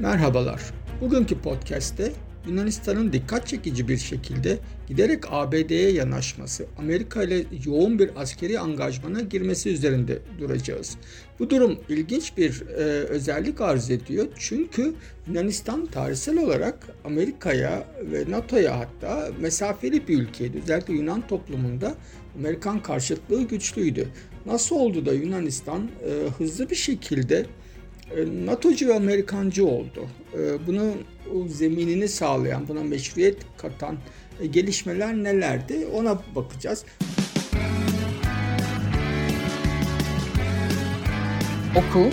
Merhabalar. 0.00 0.60
Bugünkü 1.00 1.38
podcast'te 1.38 2.12
Yunanistan'ın 2.48 3.12
dikkat 3.12 3.46
çekici 3.46 3.88
bir 3.88 3.96
şekilde 3.96 4.58
giderek 4.88 5.24
ABD'ye 5.30 5.90
yanaşması, 5.90 6.66
Amerika 6.78 7.22
ile 7.22 7.44
yoğun 7.66 7.98
bir 7.98 8.10
askeri 8.16 8.60
angajmana 8.60 9.20
girmesi 9.20 9.70
üzerinde 9.70 10.18
duracağız. 10.38 10.96
Bu 11.38 11.50
durum 11.50 11.78
ilginç 11.88 12.36
bir 12.36 12.62
e, 12.68 12.82
özellik 13.04 13.60
arz 13.60 13.90
ediyor. 13.90 14.26
Çünkü 14.38 14.94
Yunanistan 15.28 15.86
tarihsel 15.86 16.38
olarak 16.38 16.88
Amerika'ya 17.04 17.84
ve 18.12 18.30
NATO'ya 18.30 18.78
hatta 18.78 19.28
mesafeli 19.40 20.08
bir 20.08 20.18
ülkeydi. 20.18 20.60
Özellikle 20.62 20.94
Yunan 20.94 21.26
toplumunda 21.26 21.94
Amerikan 22.38 22.82
karşıtlığı 22.82 23.42
güçlüydü. 23.42 24.08
Nasıl 24.46 24.76
oldu 24.76 25.06
da 25.06 25.12
Yunanistan 25.12 25.82
e, 25.82 26.28
hızlı 26.38 26.70
bir 26.70 26.76
şekilde 26.76 27.46
NATO'cu 28.46 28.88
ve 28.88 28.94
Amerikancı 28.94 29.66
oldu. 29.66 30.08
E, 30.34 30.66
bunun 30.66 31.04
zeminini 31.48 32.08
sağlayan, 32.08 32.68
buna 32.68 32.82
meşruiyet 32.82 33.36
katan 33.58 33.98
e, 34.40 34.46
gelişmeler 34.46 35.14
nelerdi 35.14 35.86
ona 35.94 36.22
bakacağız. 36.34 36.84
Oku, 41.76 42.10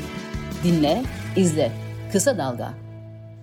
dinle, 0.63 1.03
izle. 1.35 1.71
Kısa 2.11 2.37
Dalga. 2.37 2.73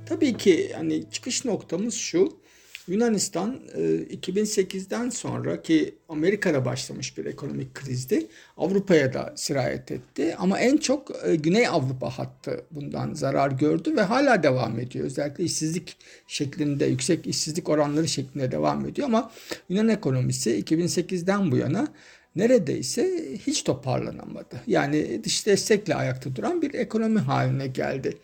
Tabii 0.07 0.37
ki 0.37 0.73
hani 0.77 1.10
çıkış 1.10 1.45
noktamız 1.45 1.95
şu. 1.95 2.44
Yunanistan 2.88 3.61
2008'den 3.74 5.06
e, 5.06 5.11
sonra 5.11 5.62
ki 5.62 5.95
Amerika'da 6.09 6.65
başlamış 6.65 7.19
bir 7.19 7.24
ekonomik 7.24 7.74
krizdi. 7.74 8.27
Avrupa'ya 8.57 9.15
da 9.15 9.33
sirayet 9.37 9.93
etti. 9.93 10.37
Ama 10.38 10.59
en 10.59 10.77
çok 10.77 11.27
e, 11.27 11.37
Güney 11.37 11.69
Avrupa 11.69 12.10
hattı 12.10 12.65
bundan 12.70 13.15
zarar 13.15 13.51
gördü 13.51 13.97
ve 13.97 14.02
hala 14.02 14.43
devam 14.43 14.80
ediyor. 14.80 15.05
Özellikle 15.05 15.45
işsizlik 15.45 15.96
şeklinde, 16.27 16.87
yüksek 16.87 17.27
işsizlik 17.27 17.68
oranları 17.68 18.09
şeklinde 18.09 18.52
devam 18.52 18.87
ediyor. 18.87 19.09
Ama 19.09 19.30
Yunan 19.68 19.88
ekonomisi 19.88 20.62
2008'den 20.62 21.52
bu 21.52 21.57
yana 21.57 21.88
neredeyse 22.37 23.29
hiç 23.46 23.62
toparlanamadı. 23.62 24.60
Yani 24.66 25.24
dış 25.24 25.46
destekle 25.46 25.95
ayakta 25.95 26.37
duran 26.37 26.62
bir 26.62 26.74
ekonomi 26.74 27.21
haline 27.21 27.66
geldi. 27.66 28.18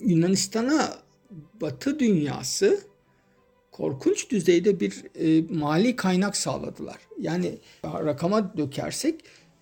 Yunanistan'a 0.00 0.98
Batı 1.60 1.98
dünyası 1.98 2.87
korkunç 3.78 4.30
düzeyde 4.30 4.80
bir 4.80 5.04
e, 5.14 5.54
mali 5.54 5.96
kaynak 5.96 6.36
sağladılar. 6.36 6.98
Yani 7.20 7.58
rakama 7.84 8.56
dökersek 8.56 9.14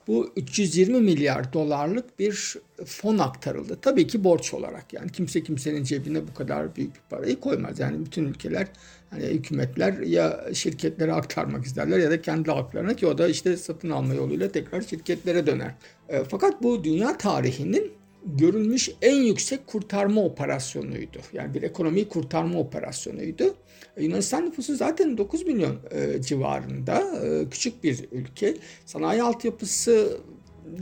bu 0.06 0.33
320 0.36 1.00
milyar 1.00 1.53
dolarlık 1.53 2.19
bir 2.19 2.56
fon 2.84 3.19
aktarıldı. 3.19 3.78
Tabii 3.83 4.06
ki 4.06 4.25
borç 4.25 4.55
olarak 4.55 4.92
yani 4.92 5.12
kimse 5.12 5.42
kimsenin 5.42 5.84
cebine 5.84 6.28
bu 6.28 6.34
kadar 6.34 6.77
büyük 6.77 6.95
bir 6.95 7.00
parayı 7.11 7.41
koymaz. 7.41 7.78
Yani 7.78 8.06
bütün 8.06 8.25
ülkeler 8.25 8.67
hani 9.11 9.25
hükümetler 9.25 9.98
ya 9.98 10.45
şirketlere 10.55 11.12
aktarmak 11.12 11.64
isterler 11.64 11.98
ya 11.98 12.11
da 12.11 12.23
kendi 12.23 12.51
halklarına 12.51 12.95
ki 12.97 13.06
o 13.06 13.19
da 13.19 13.28
işte 13.28 13.56
satın 13.56 13.91
alma 13.91 14.14
yoluyla 14.14 14.53
tekrar 14.53 14.80
şirketlere 14.80 15.47
döner. 15.47 15.75
E, 16.08 16.25
fakat 16.25 16.62
bu 16.62 16.84
dünya 16.84 17.19
tarihinin 17.19 17.92
görülmüş 18.25 18.91
en 19.03 19.17
yüksek 19.17 19.67
kurtarma 19.67 20.25
operasyonuydu. 20.25 21.19
Yani 21.33 21.55
bir 21.55 21.62
ekonomiyi 21.62 22.09
kurtarma 22.09 22.58
operasyonuydu. 22.58 23.55
E, 23.97 24.05
Yunanistan 24.05 24.47
nüfusu 24.47 24.77
zaten 24.77 25.19
9 25.19 25.47
milyon 25.47 25.77
e, 25.91 26.23
civarında 26.23 27.20
e, 27.25 27.48
küçük 27.50 27.84
bir 27.84 28.05
ülke. 28.12 28.56
Sanayi 28.86 29.23
altyapısı 29.23 30.19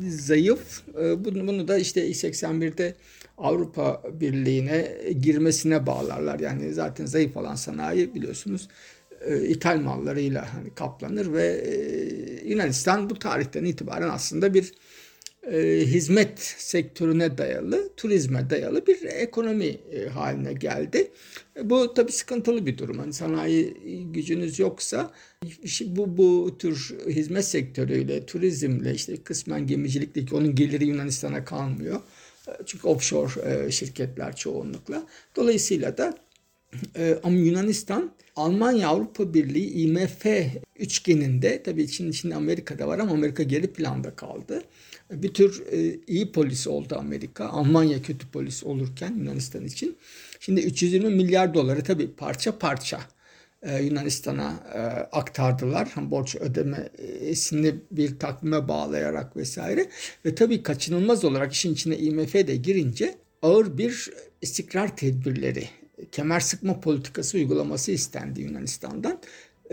zayıf. 0.08 0.82
E, 1.00 1.24
bunu, 1.24 1.46
bunu 1.46 1.68
da 1.68 1.78
işte 1.78 2.10
81'de 2.10 2.94
Avrupa 3.38 4.02
Birliği'ne 4.12 4.96
girmesine 5.20 5.86
bağlarlar. 5.86 6.40
Yani 6.40 6.74
zaten 6.74 7.06
zayıf 7.06 7.36
olan 7.36 7.54
sanayi 7.54 8.14
biliyorsunuz 8.14 8.68
e, 9.26 9.48
ithal 9.48 9.80
mallarıyla 9.80 10.54
hani 10.54 10.74
kaplanır 10.74 11.32
ve 11.32 11.46
e, 11.46 12.48
Yunanistan 12.48 13.10
bu 13.10 13.18
tarihten 13.18 13.64
itibaren 13.64 14.08
aslında 14.08 14.54
bir 14.54 14.72
e, 15.52 15.80
hizmet 15.86 16.38
sektörüne 16.58 17.38
dayalı, 17.38 17.88
turizme 17.96 18.50
dayalı 18.50 18.86
bir 18.86 19.02
ekonomi 19.02 19.66
e, 19.66 20.08
haline 20.08 20.52
geldi. 20.52 21.10
E, 21.56 21.70
bu 21.70 21.94
tabii 21.94 22.12
sıkıntılı 22.12 22.66
bir 22.66 22.78
durum. 22.78 22.98
Hani 22.98 23.12
sanayi 23.12 23.74
gücünüz 24.12 24.58
yoksa 24.58 25.12
bu 25.86 26.16
bu 26.16 26.58
tür 26.58 26.96
hizmet 27.06 27.44
sektörüyle, 27.44 28.26
turizmle, 28.26 28.94
işte 28.94 29.16
kısmen 29.16 29.66
gemicilikle 29.66 30.36
onun 30.36 30.54
geliri 30.54 30.86
Yunanistan'a 30.86 31.44
kalmıyor. 31.44 32.00
E, 32.48 32.50
çünkü 32.66 32.86
offshore 32.88 33.64
e, 33.66 33.70
şirketler 33.70 34.36
çoğunlukla. 34.36 35.06
Dolayısıyla 35.36 35.98
da 35.98 36.14
e, 36.96 37.18
ama 37.22 37.36
Yunanistan 37.36 38.10
Almanya 38.36 38.88
Avrupa 38.88 39.34
Birliği 39.34 39.70
IMF 39.70 40.26
üçgeninde 40.76 41.62
tabii 41.62 41.82
için 41.82 42.10
içinde 42.10 42.34
Amerika'da 42.34 42.88
var 42.88 42.98
ama 42.98 43.12
Amerika 43.12 43.42
geri 43.42 43.72
planda 43.72 44.16
kaldı 44.16 44.62
bir 45.10 45.34
tür 45.34 45.62
e, 45.72 45.98
iyi 46.06 46.32
polis 46.32 46.66
oldu 46.66 46.96
Amerika. 46.98 47.48
Almanya 47.48 48.02
kötü 48.02 48.28
polis 48.28 48.64
olurken 48.64 49.14
Yunanistan 49.18 49.64
için. 49.64 49.96
Şimdi 50.40 50.60
320 50.60 51.10
milyar 51.10 51.54
doları 51.54 51.82
tabii 51.82 52.10
parça 52.12 52.58
parça 52.58 53.00
e, 53.62 53.82
Yunanistan'a 53.82 54.54
e, 54.74 54.78
aktardılar. 55.16 55.88
Borç 55.96 56.36
ödemesini 56.36 57.74
bir 57.90 58.18
takvime 58.18 58.68
bağlayarak 58.68 59.36
vesaire. 59.36 59.86
Ve 60.24 60.34
tabii 60.34 60.62
kaçınılmaz 60.62 61.24
olarak 61.24 61.52
işin 61.52 61.74
içine 61.74 61.98
IMF 61.98 62.34
de 62.34 62.56
girince 62.56 63.14
ağır 63.42 63.78
bir 63.78 64.10
istikrar 64.42 64.96
tedbirleri, 64.96 65.68
kemer 66.12 66.40
sıkma 66.40 66.80
politikası 66.80 67.36
uygulaması 67.36 67.92
istendi 67.92 68.40
Yunanistan'dan 68.40 69.20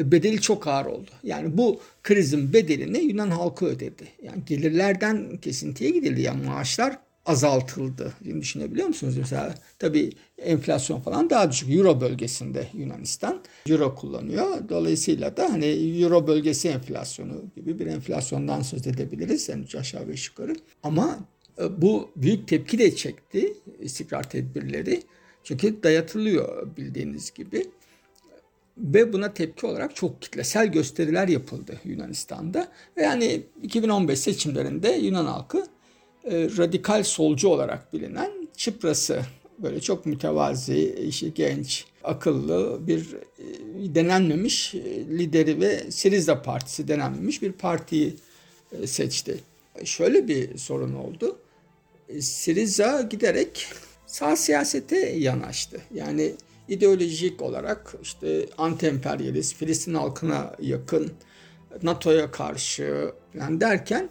bedeli 0.04 0.42
çok 0.42 0.68
ağır 0.68 0.86
oldu. 0.86 1.12
Yani 1.24 1.58
bu 1.58 1.80
krizin 2.04 2.54
bedelini 2.54 3.00
Yunan 3.00 3.32
halkı 3.32 3.66
ödedi. 3.66 4.04
Yani 4.24 4.46
gelirlerden 4.46 5.38
kesintiye 5.38 5.90
gidildi. 5.90 6.22
Yani 6.22 6.46
maaşlar 6.46 7.00
azaltıldı. 7.26 8.14
Şimdi 8.24 8.42
düşünebiliyor 8.42 8.88
musunuz? 8.88 9.18
Mesela 9.18 9.56
tabii 9.80 10.12
enflasyon 10.38 11.00
falan 11.00 11.30
daha 11.30 11.52
düşük. 11.52 11.76
Euro 11.76 12.02
bölgesinde 12.02 12.68
Yunanistan 12.74 13.42
Euro 13.70 13.96
kullanıyor. 13.96 14.70
Dolayısıyla 14.70 15.38
da 15.38 15.50
hani 15.54 15.66
Euro 16.02 16.28
bölgesi 16.28 16.70
enflasyonu 16.70 17.44
gibi 17.56 17.80
bir 17.80 17.88
enflasyondan 17.88 18.62
söz 18.62 18.88
edebiliriz. 18.88 19.50
Yani 19.50 19.64
üç 19.64 19.76
aşağı 19.76 20.08
beş 20.08 20.28
yukarı. 20.28 20.56
Ama 20.84 21.20
e, 21.60 21.82
bu 21.82 22.12
büyük 22.16 22.48
tepki 22.48 22.80
de 22.80 22.96
çekti 22.96 23.54
istikrar 23.80 24.30
tedbirleri. 24.30 25.04
Çünkü 25.44 25.84
dayatılıyor 25.84 26.78
bildiğiniz 26.78 27.32
gibi. 27.32 27.66
Ve 28.82 29.14
buna 29.14 29.34
tepki 29.34 29.66
olarak 29.66 29.96
çok 29.96 30.22
kitlesel 30.22 30.68
gösteriler 30.68 31.28
yapıldı 31.28 31.80
Yunanistan'da. 31.86 32.68
Ve 32.98 33.02
yani 33.02 33.42
2015 33.64 34.20
seçimlerinde 34.20 34.90
Yunan 34.90 35.26
halkı 35.26 35.66
e, 36.24 36.50
radikal 36.58 37.04
solcu 37.04 37.48
olarak 37.48 37.94
bilinen 37.94 38.32
Çıpras'ı 38.58 39.22
böyle 39.60 39.82
çok 39.82 40.06
mütevazi, 40.06 40.96
işte 41.08 41.30
genç, 41.30 41.86
akıllı 42.04 42.88
bir 42.88 43.16
e, 43.40 43.96
denenmemiş 43.96 44.76
e, 44.76 44.80
lideri 45.10 45.62
ve 45.62 45.92
Siriza 45.92 46.42
Partisi 46.42 46.88
denenmemiş 46.88 47.42
bir 47.42 47.52
partiyi 47.52 48.16
e, 48.72 48.88
seçti. 48.88 49.38
Şöyle 49.84 50.28
bir 50.28 50.58
sorun 50.58 50.94
oldu. 50.94 51.40
E, 52.10 52.22
Siriza 52.22 53.02
giderek 53.02 53.68
sağ 54.06 54.36
siyasete 54.36 55.10
yanaştı. 55.10 55.82
Yani 55.94 56.34
ideolojik 56.72 57.42
olarak 57.42 57.96
işte 58.02 58.46
anti-emperyalist, 58.58 59.56
Filistin 59.56 59.94
halkına 59.94 60.56
yakın, 60.62 61.12
NATO'ya 61.84 62.32
karşı 62.32 63.12
yani 63.34 63.62
derken 63.62 64.10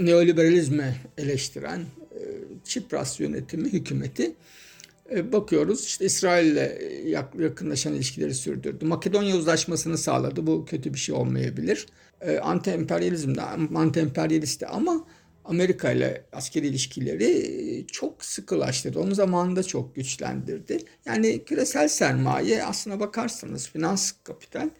neoliberalizme 0.00 0.96
eleştiren 1.18 1.80
e, 1.80 2.20
Çipras 2.64 3.20
yönetimi, 3.20 3.72
hükümeti 3.72 4.32
e, 5.14 5.32
bakıyoruz 5.32 5.84
işte 5.84 6.04
İsrail'le 6.04 6.70
yakınlaşan 7.38 7.94
ilişkileri 7.94 8.34
sürdürdü. 8.34 8.84
Makedonya 8.84 9.36
uzlaşmasını 9.36 9.98
sağladı. 9.98 10.46
Bu 10.46 10.64
kötü 10.64 10.94
bir 10.94 10.98
şey 10.98 11.14
olmayabilir. 11.14 11.86
E, 12.20 12.36
anti-emperyalizm 12.36 13.34
de 13.34 13.40
anti-emperyalist 13.74 14.60
de 14.60 14.66
ama 14.66 15.06
Amerika 15.44 15.92
ile 15.92 16.24
askeri 16.32 16.66
ilişkileri 16.66 17.86
çok 17.92 18.24
sıkılaştırdı. 18.24 18.98
Onun 19.00 19.14
zamanında 19.14 19.62
çok 19.62 19.94
güçlendirdi. 19.94 20.78
Yani 21.04 21.44
küresel 21.44 21.88
sermaye 21.88 22.64
aslına 22.64 23.00
bakarsanız 23.00 23.68
finans 23.68 24.12
kapital 24.24 24.70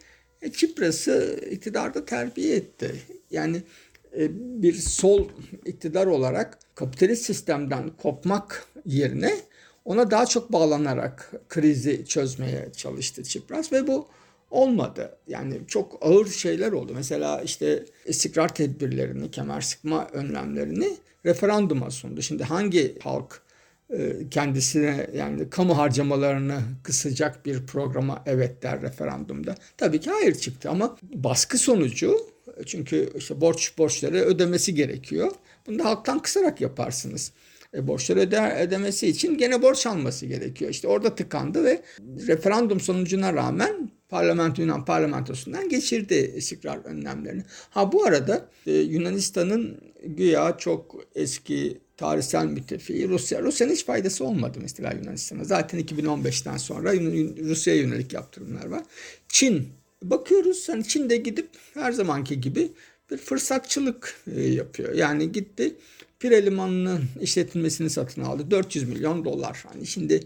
e, 0.43 0.53
Çipras'ı 0.53 1.41
iktidarda 1.51 2.05
terbiye 2.05 2.57
etti. 2.57 2.95
Yani 3.31 3.63
e, 4.19 4.29
bir 4.63 4.75
sol 4.75 5.29
iktidar 5.67 6.07
olarak 6.07 6.59
kapitalist 6.75 7.25
sistemden 7.25 7.91
kopmak 8.03 8.67
yerine 8.87 9.37
ona 9.85 10.11
daha 10.11 10.27
çok 10.27 10.53
bağlanarak 10.53 11.33
krizi 11.49 12.07
çözmeye 12.07 12.73
çalıştı 12.77 13.25
Çipras 13.25 13.73
ve 13.73 13.87
bu 13.87 14.09
olmadı. 14.51 15.17
Yani 15.27 15.55
çok 15.67 15.99
ağır 16.01 16.27
şeyler 16.27 16.73
oldu. 16.73 16.93
Mesela 16.95 17.43
işte 17.43 17.85
istikrar 18.07 18.55
tedbirlerini, 18.55 19.31
kemer 19.31 19.61
sıkma 19.61 20.09
önlemlerini 20.13 20.97
referanduma 21.27 21.91
sundu. 21.91 22.23
Şimdi 22.23 22.45
hangi 22.45 22.99
halk 22.99 23.43
e, 23.91 24.13
kendisine 24.31 25.07
yani 25.15 25.51
kamu 25.51 25.79
harcamalarını 25.79 26.61
kısacak 26.83 27.47
bir 27.47 27.67
programa 27.67 28.23
evet 28.27 28.63
der 28.63 28.83
referandumda. 28.83 29.55
Tabii 29.77 30.01
ki 30.01 30.11
hayır 30.11 30.35
çıktı 30.35 30.71
ama 30.71 30.97
baskı 31.03 31.59
sonucu 31.59 32.17
çünkü 32.67 33.13
işte 33.17 33.41
borç 33.41 33.79
borçları 33.79 34.17
ödemesi 34.17 34.75
gerekiyor. 34.75 35.33
Bunu 35.67 35.79
da 35.79 35.85
halktan 35.85 36.19
kısarak 36.19 36.61
yaparsınız. 36.61 37.33
E, 37.75 37.87
borçları 37.87 38.21
öder, 38.21 38.67
ödemesi 38.67 39.07
için 39.07 39.39
gene 39.39 39.63
borç 39.63 39.87
alması 39.87 40.27
gerekiyor. 40.27 40.71
İşte 40.71 40.89
orada 40.89 41.15
tıkandı 41.15 41.65
ve 41.65 41.83
referandum 42.27 42.81
sonucuna 42.81 43.33
rağmen 43.33 43.91
parlamento 44.11 44.63
Yunan 44.63 44.85
parlamentosundan 44.85 45.69
geçirdi 45.69 46.33
istikrar 46.37 46.85
önlemlerini. 46.85 47.43
Ha 47.71 47.93
bu 47.93 48.05
arada 48.05 48.49
e, 48.67 48.73
Yunanistan'ın 48.73 49.81
güya 50.05 50.57
çok 50.59 50.97
eski 51.15 51.79
tarihsel 51.97 52.47
müttefiği 52.47 53.09
Rusya. 53.09 53.43
Rusya'nın 53.43 53.73
hiç 53.73 53.85
faydası 53.85 54.25
olmadı 54.25 54.59
mesela 54.63 54.93
Yunanistan'a. 54.93 55.45
Zaten 55.45 55.81
2015'ten 55.81 56.57
sonra 56.57 56.93
Rusya'ya 57.49 57.81
yönelik 57.81 58.13
yaptırımlar 58.13 58.67
var. 58.67 58.83
Çin 59.29 59.69
bakıyoruz 60.03 60.69
hani 60.69 60.89
Çin 60.89 61.11
de 61.11 61.17
gidip 61.17 61.49
her 61.75 61.93
zamanki 61.93 62.41
gibi 62.41 62.73
bir 63.11 63.17
fırsatçılık 63.17 64.17
e, 64.37 64.43
yapıyor. 64.43 64.95
Yani 64.95 65.33
gitti 65.33 65.75
Pire 66.21 66.47
Limanı'nın 66.47 67.05
işletilmesini 67.21 67.91
satın 67.91 68.23
aldı. 68.23 68.51
400 68.51 68.89
milyon 68.89 69.25
dolar. 69.25 69.65
Hani 69.73 69.87
şimdi 69.87 70.21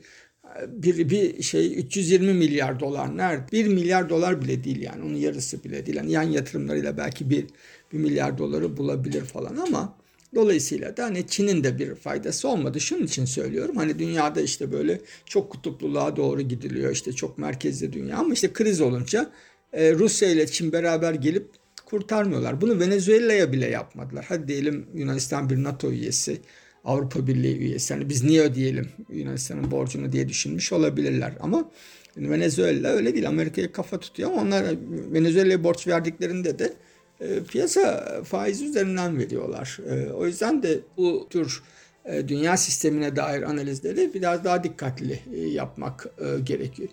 bir, 0.68 1.10
bir 1.10 1.42
şey 1.42 1.78
320 1.78 2.32
milyar 2.32 2.80
dolar 2.80 3.16
nerede? 3.16 3.52
1 3.52 3.66
milyar 3.68 4.08
dolar 4.08 4.42
bile 4.42 4.64
değil 4.64 4.80
yani. 4.80 5.04
Onun 5.04 5.16
yarısı 5.16 5.64
bile 5.64 5.86
değil. 5.86 5.96
Yani 5.96 6.12
yan 6.12 6.22
yatırımlarıyla 6.22 6.96
belki 6.96 7.30
bir, 7.30 7.46
bir 7.92 7.98
milyar 7.98 8.38
doları 8.38 8.76
bulabilir 8.76 9.24
falan 9.24 9.56
ama 9.56 9.96
Dolayısıyla 10.34 10.96
da 10.96 11.04
hani 11.04 11.26
Çin'in 11.26 11.64
de 11.64 11.78
bir 11.78 11.94
faydası 11.94 12.48
olmadı. 12.48 12.80
Şunun 12.80 13.04
için 13.04 13.24
söylüyorum. 13.24 13.76
Hani 13.76 13.98
dünyada 13.98 14.40
işte 14.40 14.72
böyle 14.72 15.00
çok 15.26 15.52
kutupluluğa 15.52 16.16
doğru 16.16 16.40
gidiliyor. 16.40 16.92
İşte 16.92 17.12
çok 17.12 17.38
merkezli 17.38 17.92
dünya 17.92 18.16
ama 18.16 18.34
işte 18.34 18.52
kriz 18.52 18.80
olunca 18.80 19.30
e, 19.72 19.92
Rusya 19.92 20.30
ile 20.30 20.46
Çin 20.46 20.72
beraber 20.72 21.14
gelip 21.14 21.46
kurtarmıyorlar. 21.86 22.60
Bunu 22.60 22.80
Venezuela'ya 22.80 23.52
bile 23.52 23.66
yapmadılar. 23.70 24.24
Hadi 24.28 24.48
diyelim 24.48 24.86
Yunanistan 24.94 25.50
bir 25.50 25.62
NATO 25.62 25.90
üyesi, 25.90 26.40
Avrupa 26.84 27.26
Birliği 27.26 27.58
üyesi. 27.58 27.92
Yani 27.92 28.08
biz 28.08 28.24
niye 28.24 28.42
ödeyelim 28.42 28.88
Yunanistan'ın 29.08 29.70
borcunu 29.70 30.12
diye 30.12 30.28
düşünmüş 30.28 30.72
olabilirler. 30.72 31.32
Ama 31.40 31.70
Venezuela 32.16 32.88
öyle 32.88 33.14
değil. 33.14 33.28
Amerika'ya 33.28 33.72
kafa 33.72 34.00
tutuyor 34.00 34.30
ama 34.30 34.42
onlar 34.42 34.64
Venezuela'ya 35.12 35.64
borç 35.64 35.86
verdiklerinde 35.86 36.58
de 36.58 36.72
e, 37.20 37.44
piyasa 37.44 38.04
faiz 38.24 38.62
üzerinden 38.62 39.18
veriyorlar. 39.18 39.78
E, 39.90 40.12
o 40.12 40.26
yüzden 40.26 40.62
de 40.62 40.80
bu 40.96 41.26
tür 41.30 41.62
e, 42.04 42.28
dünya 42.28 42.56
sistemine 42.56 43.16
dair 43.16 43.42
analizleri 43.42 44.14
biraz 44.14 44.44
daha 44.44 44.64
dikkatli 44.64 45.20
yapmak 45.52 46.08
gerekiyor. 46.44 46.88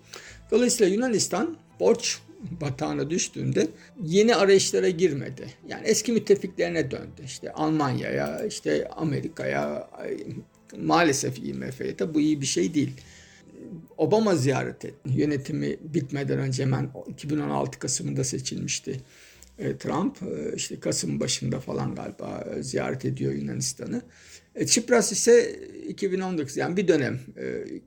Dolayısıyla 0.52 0.94
Yunanistan 0.94 1.58
borç 1.80 2.20
batağına 2.62 3.10
düştüğünde 3.10 3.68
yeni 4.04 4.36
arayışlara 4.36 4.90
girmedi. 4.90 5.48
Yani 5.68 5.88
eski 5.88 6.12
müttefiklerine 6.12 6.92
döndü. 6.92 7.22
İşte 7.26 7.52
Almanya'ya, 7.52 8.46
işte 8.46 8.88
Amerika'ya, 8.88 9.90
maalesef 10.78 11.40
IMF'ye 11.40 12.00
de 12.00 12.14
bu 12.14 12.22
iyi 12.22 12.42
bir 12.42 12.46
şey 12.46 12.74
değil. 12.74 12.92
Obama 13.98 14.36
ziyaret 14.36 14.86
etti. 14.86 14.96
Yönetimi 15.06 15.78
bitmeden 15.82 16.40
önce 16.40 16.64
hemen 16.64 16.90
2016 17.08 17.80
Kasım'ında 17.80 18.24
seçilmişti. 18.24 19.02
E, 19.60 19.78
Trump 19.78 20.18
e, 20.24 20.56
işte 20.56 20.80
Kasım 20.80 21.20
başında 21.20 21.60
falan 21.60 21.96
galiba 21.96 22.46
e, 22.56 22.64
ziyaret 22.64 23.06
ediyor 23.06 23.34
Yunanistan'ı. 23.34 24.02
Çipras 24.66 25.12
ise 25.12 25.60
2019 25.88 26.58
yani 26.58 26.78
bir 26.78 26.88
dönem 26.88 27.20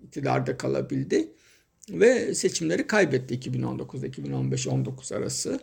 iktidarda 0.02 0.56
kalabildi 0.56 1.28
ve 1.90 2.34
seçimleri 2.34 2.86
kaybetti 2.86 3.34
2019 3.34 4.04
2015 4.04 4.66
19 4.66 5.12
arası. 5.12 5.60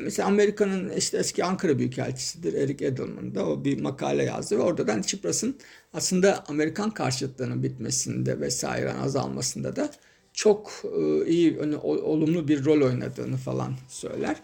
Mesela 0.00 0.28
Amerika'nın 0.28 0.90
işte 0.90 1.18
eski 1.18 1.44
Ankara 1.44 1.78
Büyükelçisidir 1.78 2.54
Eric 2.54 2.86
Edelman 2.86 3.34
da 3.34 3.46
o 3.46 3.64
bir 3.64 3.80
makale 3.80 4.24
yazdı 4.24 4.58
ve 4.58 4.62
oradan 4.62 5.02
Çipras'ın 5.02 5.56
aslında 5.92 6.44
Amerikan 6.48 6.90
karşıtlığının 6.90 7.62
bitmesinde 7.62 8.40
vesaire 8.40 8.92
azalmasında 8.92 9.76
da 9.76 9.90
çok 10.32 10.82
iyi 11.26 11.58
olumlu 11.82 12.48
bir 12.48 12.64
rol 12.64 12.80
oynadığını 12.82 13.36
falan 13.36 13.74
söyler. 13.88 14.36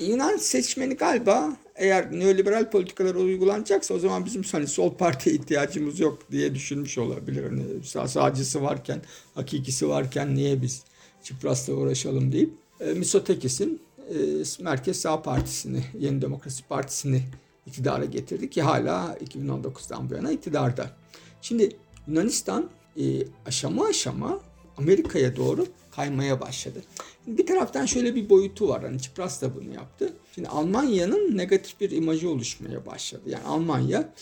Yunan 0.00 0.36
seçmeni 0.36 0.94
galiba 0.94 1.56
eğer 1.74 2.12
neoliberal 2.12 2.70
politikalar 2.70 3.14
uygulanacaksa 3.14 3.94
o 3.94 3.98
zaman 3.98 4.24
bizim 4.24 4.42
hani 4.42 4.66
sol 4.66 4.94
partiye 4.94 5.36
ihtiyacımız 5.36 6.00
yok 6.00 6.18
diye 6.30 6.54
düşünmüş 6.54 6.98
olabilir. 6.98 7.44
Hani 7.44 7.62
sağ, 7.84 8.08
sağcısı 8.08 8.62
varken, 8.62 9.02
hakikisi 9.34 9.88
varken 9.88 10.34
niye 10.34 10.62
biz 10.62 10.82
Çipras'la 11.22 11.72
uğraşalım 11.72 12.32
deyip 12.32 12.52
e, 12.80 12.84
Misotekis'in 12.84 13.80
e, 13.98 14.14
Merkez 14.62 15.00
Sağ 15.00 15.22
Partisi'ni, 15.22 15.84
Yeni 15.98 16.22
Demokrasi 16.22 16.64
Partisi'ni 16.64 17.22
iktidara 17.66 18.04
getirdi 18.04 18.50
ki 18.50 18.62
hala 18.62 19.16
2019'dan 19.24 20.10
bu 20.10 20.14
yana 20.14 20.32
iktidarda. 20.32 20.90
Şimdi 21.42 21.76
Yunanistan 22.08 22.70
e, 22.96 23.02
aşama 23.46 23.86
aşama 23.86 24.40
Amerika'ya 24.82 25.36
doğru 25.36 25.66
kaymaya 25.90 26.40
başladı. 26.40 26.82
Bir 27.26 27.46
taraftan 27.46 27.86
şöyle 27.86 28.14
bir 28.14 28.30
boyutu 28.30 28.68
var. 28.68 28.82
Hani 28.82 29.00
Çipras 29.00 29.42
da 29.42 29.54
bunu 29.54 29.74
yaptı. 29.74 30.12
Şimdi 30.34 30.48
Almanya'nın 30.48 31.36
negatif 31.36 31.80
bir 31.80 31.90
imajı 31.90 32.30
oluşmaya 32.30 32.86
başladı. 32.86 33.22
Yani 33.26 33.44
Almanya 33.44 34.12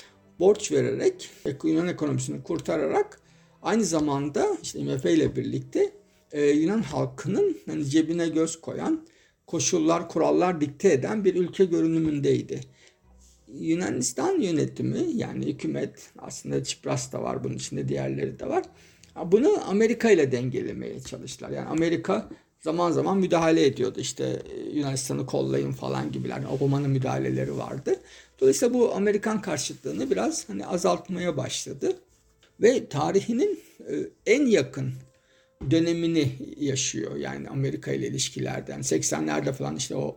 borç 0.41 0.73
vererek 0.73 1.31
Yunan 1.65 1.89
ekonomisini 1.89 2.43
kurtararak 2.43 3.21
aynı 3.63 3.85
zamanda 3.85 4.57
işte 4.63 4.79
IMF 4.79 5.05
ile 5.05 5.37
birlikte 5.37 5.93
e, 6.33 6.47
Yunan 6.47 6.83
halkının 6.83 7.57
hani 7.67 7.85
cebine 7.85 8.29
göz 8.29 8.61
koyan 8.61 9.07
koşullar, 9.47 10.09
kurallar 10.09 10.61
dikte 10.61 10.93
eden 10.93 11.25
bir 11.25 11.35
ülke 11.35 11.65
görünümündeydi. 11.65 12.61
Yunanistan 13.49 14.41
yönetimi 14.41 15.05
yani 15.15 15.47
hükümet 15.47 16.11
aslında 16.19 16.65
Çipras 16.65 17.13
da 17.13 17.23
var 17.23 17.45
bunun 17.45 17.55
içinde 17.55 17.89
diğerleri 17.89 18.39
de 18.39 18.49
var. 18.49 18.65
Bunu 19.27 19.69
Amerika 19.69 20.11
ile 20.11 20.33
dengelemeye 20.33 21.01
çalıştılar. 21.01 21.51
Yani 21.51 21.69
Amerika 21.69 22.29
zaman 22.61 22.91
zaman 22.93 23.19
müdahale 23.19 23.67
ediyordu. 23.67 24.01
İşte 24.01 24.43
e, 24.55 24.77
Yunanistan'ı 24.79 25.27
kollayın 25.27 25.73
falan 25.73 26.13
gibiler. 26.13 26.37
Yani 26.37 26.49
Obama'nın 26.49 26.91
müdahaleleri 26.91 27.59
vardı. 27.59 27.97
Dolayısıyla 28.41 28.75
bu 28.75 28.95
Amerikan 28.95 29.43
karşıtlığını 29.43 30.11
biraz 30.11 30.49
hani 30.49 30.67
azaltmaya 30.67 31.37
başladı. 31.37 31.97
Ve 32.61 32.89
tarihinin 32.89 33.61
e, 33.81 33.95
en 34.27 34.47
yakın 34.47 34.93
dönemini 35.71 36.33
yaşıyor. 36.59 37.17
Yani 37.17 37.49
Amerika 37.49 37.93
ile 37.93 38.07
ilişkilerden. 38.07 38.81
80'lerde 38.81 39.53
falan 39.53 39.77
işte 39.77 39.97
o 39.97 40.17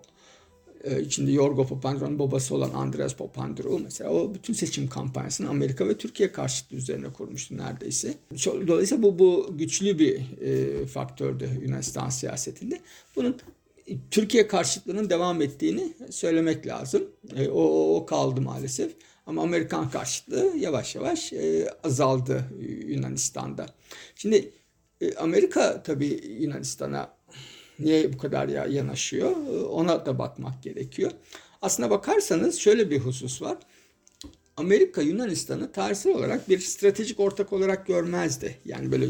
içinde 1.02 1.32
Yorgo 1.32 1.68
Papandreou'nun 1.68 2.20
babası 2.20 2.56
olan 2.56 2.70
Andreas 2.70 3.16
Papandreou 3.16 3.80
mesela 3.80 4.10
o 4.10 4.34
bütün 4.34 4.54
seçim 4.54 4.90
kampanyasını 4.90 5.50
Amerika 5.50 5.88
ve 5.88 5.98
Türkiye 5.98 6.32
karşıtı 6.32 6.76
üzerine 6.76 7.14
kurmuştu 7.14 7.58
neredeyse. 7.58 8.14
Dolayısıyla 8.68 9.04
bu 9.04 9.20
bu 9.20 9.58
güçlü 9.58 10.00
bir 10.00 10.22
e, 10.42 10.86
faktördü 10.86 11.50
Yunanistan 11.62 12.10
siyasetinde. 12.10 12.82
Bunun 13.16 13.38
Türkiye 14.12 14.48
karşıtlığının 14.48 15.10
devam 15.10 15.42
ettiğini 15.42 15.94
söylemek 16.10 16.68
lazım. 16.68 17.04
E, 17.36 17.50
o, 17.50 17.96
o 17.96 18.06
kaldı 18.06 18.42
maalesef. 18.42 18.94
Ama 19.26 19.42
Amerikan 19.42 19.90
karşıtlığı 19.90 20.58
yavaş 20.58 20.96
yavaş 20.96 21.34
e, 21.34 21.70
azaldı 21.84 22.46
Yunanistan'da. 22.88 23.66
Şimdi 24.16 24.52
e, 25.02 25.16
Amerika 25.16 25.84
tabii 25.84 26.22
Yunanistan'a 26.40 27.14
niye 27.80 28.14
bu 28.14 28.18
kadar 28.18 28.48
ya 28.48 28.66
yanaşıyor 28.66 29.32
ona 29.70 30.06
da 30.06 30.20
bakmak 30.20 30.64
gerekiyor. 30.64 31.12
Aslına 31.62 31.90
bakarsanız 31.90 32.60
şöyle 32.60 32.90
bir 32.90 33.00
husus 33.00 33.42
var. 33.42 33.58
Amerika 34.58 35.02
Yunanistan'ı 35.02 35.72
tarihsel 35.72 36.14
olarak 36.14 36.50
bir 36.50 36.60
stratejik 36.60 37.20
ortak 37.20 37.54
olarak 37.54 37.88
görmezdi. 37.88 38.58
Yani 38.66 38.92
böyle 38.92 39.06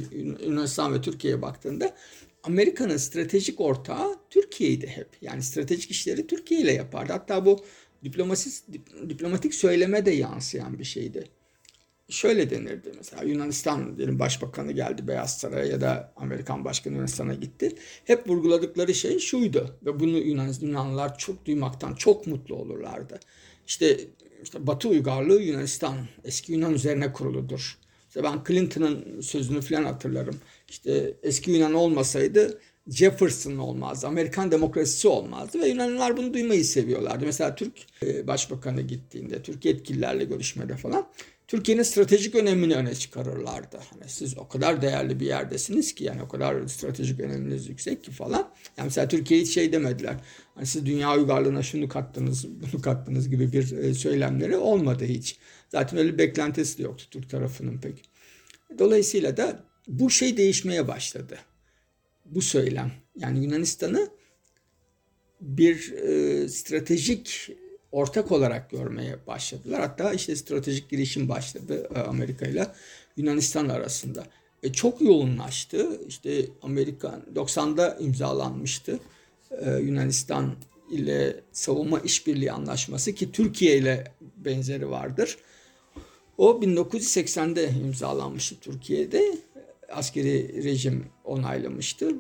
Yunanistan 0.46 0.94
ve 0.94 1.02
Türkiye'ye 1.02 1.42
baktığında 1.42 1.96
Amerika'nın 2.44 2.98
stratejik 2.98 3.62
ortağı 3.62 4.16
Türkiye'ydi 4.30 4.88
hep. 4.88 5.08
Yani 5.22 5.44
stratejik 5.44 5.92
işleri 5.92 6.28
Türkiye 6.28 6.62
ile 6.62 6.74
yapardı. 6.74 7.14
Hatta 7.14 7.46
bu 7.46 7.60
diplomasi, 8.04 8.74
diplomatik 9.10 9.54
söyleme 9.54 10.06
de 10.06 10.12
yansıyan 10.12 10.80
bir 10.80 10.84
şeydi 10.84 11.30
şöyle 12.14 12.50
denirdi 12.50 12.92
mesela 12.98 13.24
Yunanistan 13.24 13.98
diyelim 13.98 14.20
başbakanı 14.20 14.72
geldi 14.72 15.08
Beyaz 15.08 15.38
Saray'a 15.38 15.66
ya 15.66 15.82
da 15.82 16.14
Amerikan 16.16 16.66
başkanı 16.66 16.94
Yunanistan'a 16.94 17.34
gitti. 17.34 17.76
Hep 18.06 18.30
vurguladıkları 18.30 18.94
şey 18.94 19.20
şuydu 19.20 19.78
ve 19.86 20.00
bunu 20.00 20.18
Yunan, 20.18 20.54
Yunanlılar 20.62 21.18
çok 21.18 21.46
duymaktan 21.46 21.94
çok 21.94 22.28
mutlu 22.28 22.56
olurlardı. 22.56 23.20
İşte, 23.68 24.00
işte 24.44 24.68
Batı 24.68 24.90
uygarlığı 24.90 25.42
Yunanistan 25.42 25.96
eski 26.24 26.54
Yunan 26.54 26.74
üzerine 26.74 27.14
kuruludur. 27.14 27.78
İşte 28.08 28.24
ben 28.24 28.44
Clinton'ın 28.48 29.22
sözünü 29.22 29.62
falan 29.62 29.84
hatırlarım. 29.84 30.36
İşte 30.70 31.14
eski 31.24 31.52
Yunan 31.52 31.74
olmasaydı 31.74 32.60
Jefferson 32.88 33.58
olmazdı. 33.58 34.08
Amerikan 34.08 34.52
demokrasisi 34.52 35.08
olmazdı 35.08 35.60
ve 35.60 35.68
Yunanlılar 35.68 36.18
bunu 36.18 36.34
duymayı 36.34 36.66
seviyorlardı. 36.66 37.26
Mesela 37.26 37.56
Türk 37.56 37.74
e, 38.04 38.28
başbakanı 38.28 38.82
gittiğinde, 38.82 39.42
Türk 39.42 39.66
yetkililerle 39.66 40.26
görüşmede 40.26 40.78
falan 40.78 41.08
Türkiye'nin 41.54 41.84
stratejik 41.84 42.36
önemini 42.36 42.76
öne 42.76 42.96
çıkarırlardı. 42.96 43.80
Hani 43.90 44.10
siz 44.10 44.38
o 44.38 44.48
kadar 44.48 44.82
değerli 44.82 45.20
bir 45.20 45.26
yerdesiniz 45.26 45.96
ki 45.96 46.04
yani 46.04 46.22
o 46.22 46.28
kadar 46.28 46.68
stratejik 46.68 47.20
öneminiz 47.20 47.70
yüksek 47.70 48.04
ki 48.04 48.12
falan. 48.12 48.54
Yani 48.78 48.86
mesela 48.86 49.08
Türkiye 49.08 49.46
şey 49.46 49.72
demediler. 49.72 50.16
Hani 50.56 50.66
siz 50.66 50.86
dünya 50.86 51.18
uygarlığına 51.18 51.64
şunu 51.64 51.88
kattınız, 51.88 52.48
bunu 52.48 52.82
kattınız 52.82 53.30
gibi 53.30 53.54
bir 53.54 53.72
e, 53.72 53.94
söylemleri 53.94 54.58
olmadı 54.58 55.06
hiç. 55.06 55.38
Zaten 55.70 56.00
öyle 56.00 56.14
bir 56.14 56.18
beklentisi 56.18 56.78
de 56.78 56.84
yoktu 56.84 57.06
Türk 57.12 57.30
tarafının 57.30 57.78
pek. 57.78 58.10
Dolayısıyla 58.80 59.38
da 59.38 59.64
bu 59.88 60.10
şey 60.10 60.38
değişmeye 60.38 60.88
başladı. 60.88 61.38
Bu 62.26 62.42
söylem. 62.42 62.92
Yani 63.16 63.44
Yunanistan'ı 63.44 64.10
bir 65.42 65.92
e, 65.92 66.50
stratejik 66.50 67.50
ortak 67.94 68.32
olarak 68.32 68.72
görmeye 68.72 69.28
başladılar. 69.28 69.82
Hatta 69.82 70.14
işte 70.14 70.36
stratejik 70.36 70.90
girişim 70.90 71.30
başladı 71.30 71.90
e, 71.96 72.00
Amerika 72.00 72.46
ile 72.46 72.68
Yunanistan 73.18 73.70
arasında. 73.70 74.24
E, 74.64 74.72
çok 74.72 75.02
yoğunlaştı. 75.02 76.02
İşte 76.08 76.46
Amerika 76.62 77.22
90'da 77.36 77.98
imzalanmıştı. 78.00 79.00
E, 79.52 79.72
Yunanistan 79.72 80.56
ile 80.92 81.40
savunma 81.52 82.00
işbirliği 82.00 82.52
anlaşması 82.52 83.14
ki 83.14 83.32
Türkiye 83.32 83.78
ile 83.78 84.12
benzeri 84.38 84.90
vardır. 84.90 85.38
O 86.38 86.52
1980'de 86.52 87.70
imzalanmıştı 87.70 88.56
Türkiye'de. 88.62 89.38
Askeri 89.92 90.64
rejim 90.64 91.06
onaylamıştı 91.24 92.16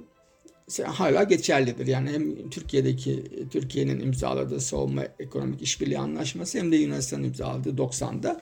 hala 0.85 1.23
geçerlidir. 1.23 1.87
Yani 1.87 2.11
hem 2.11 2.49
Türkiye'deki 2.49 3.23
Türkiye'nin 3.51 3.99
imzaladığı 3.99 4.61
savunma 4.61 5.03
ekonomik 5.19 5.61
işbirliği 5.61 5.99
anlaşması 5.99 6.59
hem 6.59 6.71
de 6.71 6.75
Yunanistan'ın 6.75 7.23
imzaladığı 7.23 7.69
90'da 7.69 8.41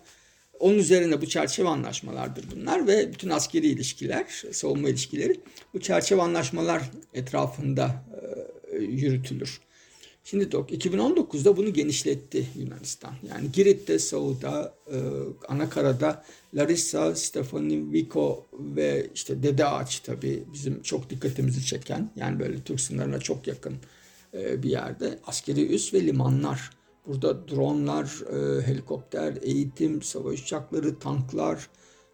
onun 0.60 0.78
üzerine 0.78 1.22
bu 1.22 1.26
çerçeve 1.26 1.70
anlaşmalardır 1.70 2.46
bunlar 2.56 2.88
ve 2.88 3.14
bütün 3.14 3.30
askeri 3.30 3.68
ilişkiler, 3.68 4.44
savunma 4.52 4.90
ilişkileri 4.90 5.40
bu 5.74 5.80
çerçeve 5.80 6.22
anlaşmalar 6.22 6.82
etrafında 7.14 8.06
e, 8.72 8.78
yürütülür. 8.78 9.62
Şimdi 10.24 10.44
2019'da 10.44 11.58
bunu 11.58 11.74
genişletti 11.74 12.48
Yunanistan. 12.56 13.14
Yani 13.30 13.52
Girit'te, 13.52 14.00
Sauda, 14.00 14.74
e, 14.88 14.98
Anakara'da 15.48 16.24
Larissa, 16.54 17.16
Stefanoviko 17.16 18.46
ve 18.54 19.08
işte 19.16 19.44
Dede 19.44 19.66
Ağaç 19.66 20.00
tabii 20.00 20.44
bizim 20.54 20.82
çok 20.82 21.10
dikkatimizi 21.10 21.66
çeken 21.66 22.12
yani 22.16 22.40
böyle 22.40 22.64
Türk 22.64 22.80
sınırına 22.80 23.20
çok 23.20 23.48
yakın 23.48 23.76
e, 24.34 24.64
bir 24.64 24.70
yerde 24.70 25.20
askeri 25.28 25.76
üs 25.76 25.94
ve 25.94 26.06
limanlar. 26.06 26.70
Burada 27.08 27.48
dronlar, 27.48 28.22
e, 28.34 28.68
helikopter, 28.68 29.38
eğitim, 29.42 30.02
savaş 30.02 30.42
uçakları, 30.42 31.00
tanklar, 31.00 31.70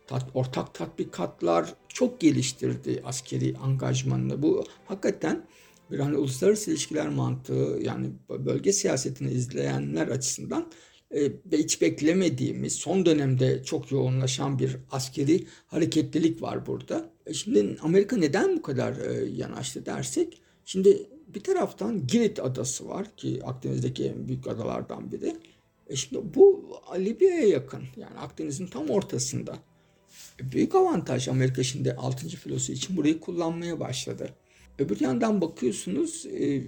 tat, 0.07 0.25
ortak 0.33 0.73
tatbikatlar 0.73 1.73
çok 1.87 2.19
geliştirdi 2.19 3.01
askeri 3.05 3.57
angajmanını. 3.57 4.41
Bu 4.41 4.63
hakikaten 4.85 5.45
bir 5.91 5.99
hani 5.99 6.17
uluslararası 6.17 6.71
ilişkiler 6.71 7.09
mantığı 7.09 7.79
yani 7.81 8.09
bölge 8.29 8.73
siyasetini 8.73 9.31
izleyenler 9.31 10.07
açısından 10.07 10.71
ve 11.11 11.57
hiç 11.57 11.81
beklemediğimiz 11.81 12.73
son 12.73 13.05
dönemde 13.05 13.63
çok 13.63 13.91
yoğunlaşan 13.91 14.59
bir 14.59 14.77
askeri 14.91 15.47
hareketlilik 15.67 16.41
var 16.41 16.65
burada. 16.65 17.09
E 17.25 17.33
şimdi 17.33 17.77
Amerika 17.81 18.17
neden 18.17 18.57
bu 18.57 18.61
kadar 18.61 18.97
e, 18.97 19.25
yanaştı 19.25 19.85
dersek 19.85 20.41
şimdi 20.65 21.07
bir 21.27 21.43
taraftan 21.43 22.07
Girit 22.07 22.39
adası 22.39 22.87
var 22.87 23.07
ki 23.17 23.39
Akdeniz'deki 23.43 24.05
en 24.05 24.27
büyük 24.27 24.47
adalardan 24.47 25.11
biri. 25.11 25.35
E 25.89 25.95
şimdi 25.95 26.21
bu 26.35 26.69
Libya'ya 26.97 27.47
yakın 27.47 27.83
yani 27.97 28.17
Akdeniz'in 28.17 28.67
tam 28.67 28.89
ortasında. 28.89 29.57
E 30.41 30.51
büyük 30.51 30.75
avantaj 30.75 31.27
Amerika 31.27 31.63
şimdi 31.63 31.93
6. 31.93 32.27
filosu 32.27 32.71
için 32.71 32.97
burayı 32.97 33.19
kullanmaya 33.19 33.79
başladı. 33.79 34.29
Öbür 34.79 34.99
yandan 34.99 35.41
bakıyorsunuz 35.41 36.25
e, 36.25 36.63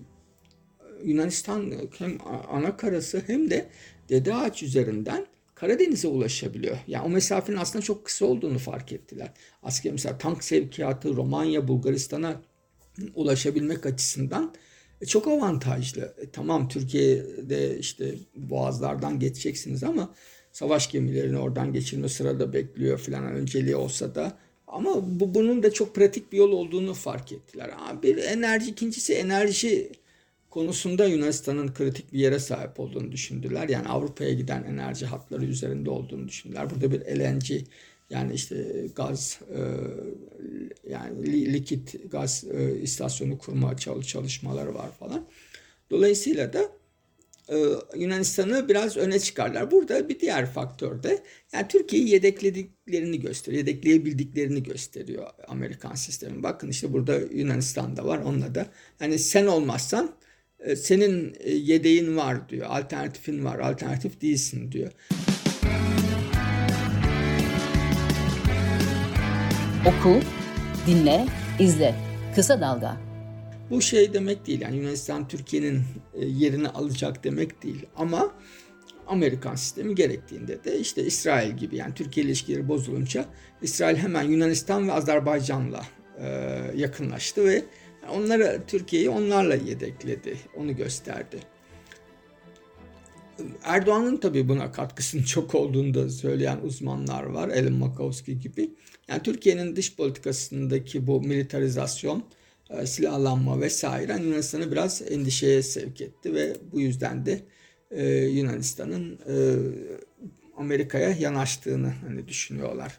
Yunanistan 1.04 1.74
hem 1.98 2.18
ana 2.50 2.78
karası 2.78 3.24
hem 3.28 3.50
de 3.50 3.70
Dede 4.10 4.36
Ağaç 4.36 4.63
üzerinden 4.63 5.25
Karadeniz'e 5.56 6.08
ulaşabiliyor. 6.08 6.78
Yani 6.88 7.06
o 7.06 7.10
mesafenin 7.10 7.58
aslında 7.58 7.86
çok 7.86 8.06
kısa 8.06 8.25
olduğunu 8.25 8.60
fark 8.60 8.92
ettiler. 8.92 9.32
Asker 9.63 9.92
mesela 9.92 10.18
tank 10.18 10.44
sevkiyatı 10.44 11.16
Romanya, 11.16 11.68
Bulgaristan'a 11.68 12.42
ulaşabilmek 13.16 13.86
açısından 13.86 14.54
e, 15.01 15.06
çok 15.06 15.28
avantajlı. 15.28 16.16
E, 16.18 16.30
tamam 16.30 16.68
Türkiye'de 16.68 17.78
işte 17.80 18.16
boğazlardan 18.36 19.20
geçeceksiniz 19.20 19.84
ama 19.84 20.16
savaş 20.51 20.92
gemilerini 20.92 21.38
oradan 21.38 21.74
geçirme 21.74 22.10
sırada 22.10 22.54
bekliyor 22.54 22.98
falan 22.98 23.24
önceliği 23.25 23.75
olsa 23.75 24.16
da 24.16 24.38
ama 24.70 25.20
bu 25.20 25.34
bunun 25.34 25.64
da 25.64 25.72
çok 25.72 25.96
pratik 25.96 26.32
bir 26.32 26.38
yol 26.38 26.52
olduğunu 26.52 26.94
fark 26.94 27.32
ettiler. 27.32 27.72
Bir 28.04 28.18
enerji, 28.18 28.72
ikincisi 28.72 29.14
enerji 29.14 29.92
konusunda 30.50 31.06
Yunanistan'ın 31.06 31.74
kritik 31.74 32.14
bir 32.14 32.20
yere 32.20 32.40
sahip 32.40 32.80
olduğunu 32.80 33.12
düşündüler. 33.12 33.70
Yani 33.70 33.88
Avrupa'ya 33.88 34.34
giden 34.34 34.64
enerji 34.64 35.06
hatları 35.06 35.46
üzerinde 35.46 35.90
olduğunu 35.90 36.28
düşündüler. 36.28 36.70
Burada 36.70 36.92
bir 36.92 37.02
LNG 37.20 37.66
yani 38.10 38.34
işte 38.34 38.88
gaz 38.96 39.40
e, 39.56 39.60
yani 40.90 41.26
likit 41.54 42.12
gaz 42.12 42.44
e, 42.54 42.82
istasyonu 42.82 43.38
kurma 43.38 43.78
çalışmaları 44.02 44.76
var 44.76 44.92
falan. 45.00 45.26
Dolayısıyla 45.92 46.54
da 46.54 46.78
e, 47.50 47.56
Yunanistan'ı 47.96 48.70
biraz 48.70 48.98
öne 48.98 49.20
çıkarlar. 49.20 49.72
Burada 49.72 50.10
bir 50.10 50.20
diğer 50.20 50.46
faktör 50.46 51.03
de 51.03 51.24
yani 51.53 51.68
Türkiye'yi 51.68 52.10
yedeklediklerini 52.10 53.20
gösteriyor. 53.20 53.68
Yedekleyebildiklerini 53.68 54.63
gösteriyor 54.63 55.27
Amerikan 55.48 55.96
sistemi. 55.96 56.44
Bakın 56.44 56.70
işte 56.70 56.94
burada 56.94 57.20
Yunanistan'da 57.32 58.06
var. 58.06 58.18
Onunla 58.18 58.56
da 58.56 58.65
yani 59.00 59.20
sen 59.20 59.46
olmazsan 59.46 60.12
e, 60.60 60.75
senin 60.75 61.36
e, 61.39 61.51
yedeğin 61.51 62.18
var 62.18 62.50
diyor. 62.50 62.68
Alternatifin 62.70 63.46
var. 63.46 63.60
Alternatif 63.60 64.22
değilsin 64.22 64.72
diyor. 64.72 64.91
Oku, 69.86 70.20
dinle, 70.88 71.25
izle. 71.60 71.96
Kısa 72.36 72.62
Dalga. 72.62 73.09
Bu 73.70 73.82
şey 73.82 74.14
demek 74.14 74.48
değil 74.48 74.62
yani 74.62 74.78
Yunanistan 74.78 75.28
Türkiye'nin 75.28 75.84
e, 76.14 76.26
yerini 76.26 76.70
alacak 76.70 77.24
demek 77.24 77.64
değil 77.64 77.86
ama 77.96 78.34
Amerikan 79.08 79.56
sistemi 79.56 79.96
gerektiğinde 79.96 80.64
de 80.64 80.80
işte 80.80 81.04
İsrail 81.04 81.58
gibi 81.58 81.76
yani 81.76 81.94
Türkiye 81.94 82.26
ilişkileri 82.26 82.68
bozulunca 82.68 83.26
İsrail 83.62 83.98
hemen 83.98 84.24
Yunanistan 84.24 84.88
ve 84.88 84.94
Azerbaycan'la 84.94 85.86
e, 86.20 86.28
yakınlaştı 86.76 87.46
ve 87.46 87.64
onları 88.14 88.62
Türkiye'yi 88.68 89.10
onlarla 89.10 89.56
yedekledi, 89.56 90.38
onu 90.58 90.76
gösterdi. 90.76 91.40
Erdoğan'ın 93.64 94.18
tabii 94.18 94.50
buna 94.50 94.72
katkısının 94.72 95.24
çok 95.24 95.56
olduğunu 95.56 95.94
da 95.94 96.10
söyleyen 96.10 96.60
uzmanlar 96.64 97.24
var. 97.24 97.50
Elin 97.50 97.74
Makowski 97.74 98.40
gibi. 98.40 98.70
Yani 99.08 99.24
Türkiye'nin 99.24 99.76
dış 99.76 99.96
politikasındaki 99.96 101.08
bu 101.08 101.22
militarizasyon 101.22 102.24
silahlanma 102.86 103.62
vesaire 103.62 104.20
Yunanistan'ı 104.24 104.72
biraz 104.72 105.02
endişeye 105.12 105.64
sevk 105.64 106.02
etti 106.02 106.34
ve 106.34 106.56
bu 106.72 106.80
yüzden 106.80 107.26
de 107.26 107.42
e, 107.92 108.06
Yunanistan'ın 108.16 109.20
e, 109.28 109.36
Amerika'ya 110.58 111.10
yanaştığını 111.10 111.94
hani 112.08 112.28
düşünüyorlar. 112.28 112.98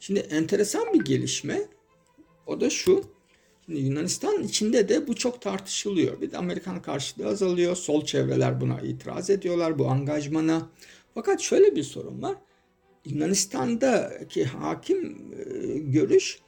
Şimdi 0.00 0.20
enteresan 0.20 0.94
bir 0.94 1.04
gelişme 1.04 1.60
o 2.46 2.60
da 2.60 2.70
şu. 2.70 3.04
Şimdi 3.66 3.80
Yunanistan 3.80 4.42
içinde 4.42 4.88
de 4.88 5.06
bu 5.06 5.14
çok 5.14 5.42
tartışılıyor. 5.42 6.20
Bir 6.20 6.30
de 6.30 6.38
Amerikan 6.38 6.82
karşılığı 6.82 7.26
azalıyor. 7.26 7.76
Sol 7.76 8.04
çevreler 8.04 8.60
buna 8.60 8.80
itiraz 8.80 9.30
ediyorlar 9.30 9.78
bu 9.78 9.88
angajmana. 9.88 10.68
Fakat 11.14 11.40
şöyle 11.40 11.76
bir 11.76 11.82
sorun 11.82 12.22
var. 12.22 12.36
Yunanistan'daki 13.04 14.44
hakim 14.44 15.32
e, 15.32 15.78
görüş 15.78 16.38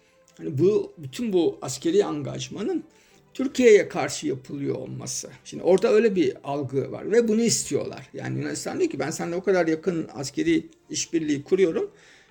hani 0.43 0.59
bu 0.59 0.93
bütün 0.99 1.33
bu 1.33 1.59
askeri 1.63 2.05
angajmanın 2.05 2.85
Türkiye'ye 3.35 3.89
karşı 3.89 4.27
yapılıyor 4.27 4.75
olması. 4.75 5.31
Şimdi 5.45 5.63
orada 5.63 5.89
öyle 5.89 6.17
bir 6.17 6.37
algı 6.45 6.93
var 6.93 7.13
ve 7.13 7.29
bunu 7.29 7.43
istiyorlar. 7.43 8.09
Yani 8.15 8.39
Yunanistan 8.39 8.79
diyor 8.81 8.91
ki 8.91 8.99
ben 8.99 9.11
seninle 9.11 9.37
o 9.37 9.43
kadar 9.43 9.67
yakın 9.67 10.09
askeri 10.15 10.67
işbirliği 10.91 11.43
kuruyorum. 11.45 11.91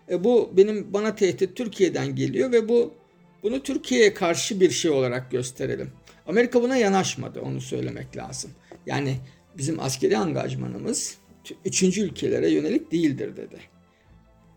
E 0.10 0.24
bu 0.24 0.52
benim 0.58 0.94
bana 0.94 1.16
tehdit 1.16 1.56
Türkiye'den 1.56 2.16
geliyor 2.16 2.52
ve 2.52 2.70
bu 2.70 2.94
bunu 3.44 3.64
Türkiye'ye 3.64 4.14
karşı 4.14 4.60
bir 4.60 4.70
şey 4.70 4.92
olarak 4.92 5.32
gösterelim. 5.32 5.92
Amerika 6.28 6.64
buna 6.64 6.78
yanaşmadı 6.78 7.42
onu 7.42 7.62
söylemek 7.62 8.18
lazım. 8.18 8.52
Yani 8.86 9.18
bizim 9.58 9.80
askeri 9.80 10.18
angajmanımız 10.18 11.18
üçüncü 11.66 12.02
ülkelere 12.02 12.50
yönelik 12.50 12.92
değildir 12.92 13.38
dedi. 13.38 13.71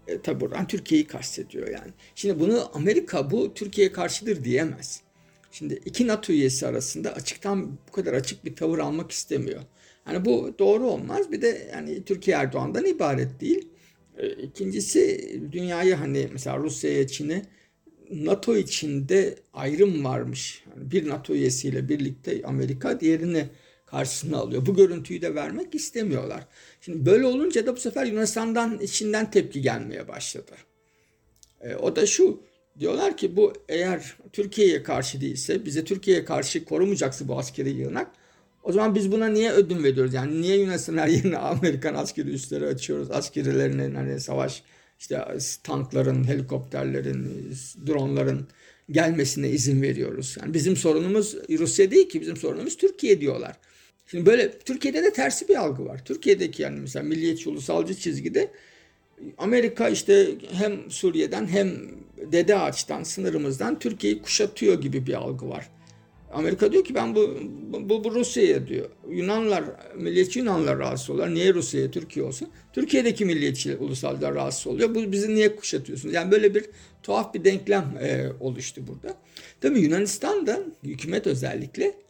E, 0.08 0.20
tabi 0.20 0.40
buradan 0.40 0.66
Türkiye'yi 0.66 1.06
kastediyor 1.06 1.68
yani. 1.68 1.92
Şimdi 2.14 2.40
bunu 2.40 2.70
Amerika 2.74 3.30
bu 3.30 3.54
Türkiye'ye 3.54 3.92
karşıdır 3.92 4.44
diyemez. 4.44 5.00
Şimdi 5.50 5.80
iki 5.84 6.06
NATO 6.06 6.32
üyesi 6.32 6.66
arasında 6.66 7.14
açıktan 7.14 7.78
bu 7.88 7.92
kadar 7.92 8.12
açık 8.14 8.44
bir 8.44 8.56
tavır 8.56 8.78
almak 8.78 9.10
istemiyor. 9.10 9.62
Yani 10.06 10.24
bu 10.24 10.54
doğru 10.58 10.86
olmaz. 10.86 11.32
Bir 11.32 11.42
de 11.42 11.68
yani 11.72 12.04
Türkiye 12.04 12.36
Erdoğan'dan 12.36 12.86
ibaret 12.86 13.40
değil. 13.40 13.68
E, 14.18 14.28
ikincisi 14.28 15.40
dünyayı 15.52 15.94
hani 15.94 16.28
mesela 16.32 16.58
Rusya'ya, 16.58 17.06
Çin'e 17.06 17.42
NATO 18.10 18.56
içinde 18.56 19.34
ayrım 19.52 20.04
varmış. 20.04 20.64
Yani 20.70 20.90
bir 20.90 21.08
NATO 21.08 21.34
üyesiyle 21.34 21.88
birlikte 21.88 22.42
Amerika 22.44 23.00
diğerini 23.00 23.46
karşısına 23.94 24.36
alıyor. 24.38 24.66
Bu 24.66 24.74
görüntüyü 24.74 25.22
de 25.22 25.34
vermek 25.34 25.74
istemiyorlar. 25.74 26.46
Şimdi 26.80 27.06
böyle 27.06 27.26
olunca 27.26 27.66
da 27.66 27.76
bu 27.76 27.80
sefer 27.80 28.04
Yunanistan'dan 28.06 28.78
içinden 28.80 29.30
tepki 29.30 29.60
gelmeye 29.60 30.08
başladı. 30.08 30.52
E, 31.60 31.74
o 31.74 31.96
da 31.96 32.06
şu 32.06 32.40
diyorlar 32.80 33.16
ki 33.16 33.36
bu 33.36 33.52
eğer 33.68 34.16
Türkiye'ye 34.32 34.82
karşı 34.82 35.20
değilse 35.20 35.64
bize 35.64 35.84
Türkiye'ye 35.84 36.24
karşı 36.24 36.64
korumayacaksa 36.64 37.28
bu 37.28 37.38
askeri 37.38 37.70
yığınak 37.70 38.10
o 38.62 38.72
zaman 38.72 38.94
biz 38.94 39.12
buna 39.12 39.28
niye 39.28 39.52
ödün 39.52 39.84
veriyoruz? 39.84 40.14
Yani 40.14 40.42
niye 40.42 40.56
Yunanistan 40.56 40.96
her 40.96 41.08
yerine 41.08 41.38
Amerikan 41.54 41.94
askeri 41.94 42.30
üsleri 42.30 42.66
açıyoruz? 42.66 43.10
Askerilerinin 43.10 43.94
hani 43.94 44.20
savaş 44.20 44.62
işte 44.98 45.24
tankların, 45.62 46.24
helikopterlerin, 46.24 47.52
dronların 47.86 48.48
gelmesine 48.90 49.48
izin 49.48 49.82
veriyoruz. 49.82 50.36
Yani 50.40 50.54
bizim 50.54 50.76
sorunumuz 50.76 51.34
Rusya 51.58 51.90
değil 51.90 52.08
ki 52.08 52.20
bizim 52.20 52.36
sorunumuz 52.36 52.76
Türkiye 52.76 53.20
diyorlar. 53.20 53.56
Şimdi 54.14 54.26
böyle 54.26 54.58
Türkiye'de 54.58 55.02
de 55.02 55.12
tersi 55.12 55.48
bir 55.48 55.56
algı 55.56 55.84
var. 55.84 56.04
Türkiye'deki 56.04 56.62
yani 56.62 56.80
mesela 56.80 57.02
milliyetçi 57.02 57.48
ulusalcı 57.48 57.94
çizgide 57.94 58.50
Amerika 59.38 59.88
işte 59.88 60.28
hem 60.52 60.90
Suriye'den 60.90 61.46
hem 61.46 61.72
Dede 62.32 62.58
Ağaç'tan 62.58 63.02
sınırımızdan 63.02 63.78
Türkiye'yi 63.78 64.22
kuşatıyor 64.22 64.80
gibi 64.80 65.06
bir 65.06 65.14
algı 65.14 65.48
var. 65.48 65.70
Amerika 66.32 66.72
diyor 66.72 66.84
ki 66.84 66.94
ben 66.94 67.14
bu, 67.14 67.38
bu, 67.72 68.04
bu 68.04 68.14
Rusya'ya 68.14 68.66
diyor. 68.66 68.90
Yunanlar, 69.10 69.64
milliyetçi 69.96 70.38
Yunanlar 70.38 70.78
rahatsız 70.78 71.10
oluyorlar. 71.10 71.34
Niye 71.34 71.54
Rusya'ya, 71.54 71.90
Türkiye 71.90 72.26
olsun? 72.26 72.48
Türkiye'deki 72.72 73.24
milliyetçi 73.24 73.76
ulusallar 73.76 74.34
rahatsız 74.34 74.66
oluyor. 74.66 74.94
Bu 74.94 75.12
bizi 75.12 75.34
niye 75.34 75.56
kuşatıyorsunuz? 75.56 76.14
Yani 76.14 76.30
böyle 76.30 76.54
bir 76.54 76.64
tuhaf 77.02 77.34
bir 77.34 77.44
denklem 77.44 77.98
e, 78.02 78.26
oluştu 78.40 78.82
burada. 78.86 79.16
Tabii 79.60 79.80
Yunanistan'da 79.80 80.60
hükümet 80.84 81.26
özellikle 81.26 82.03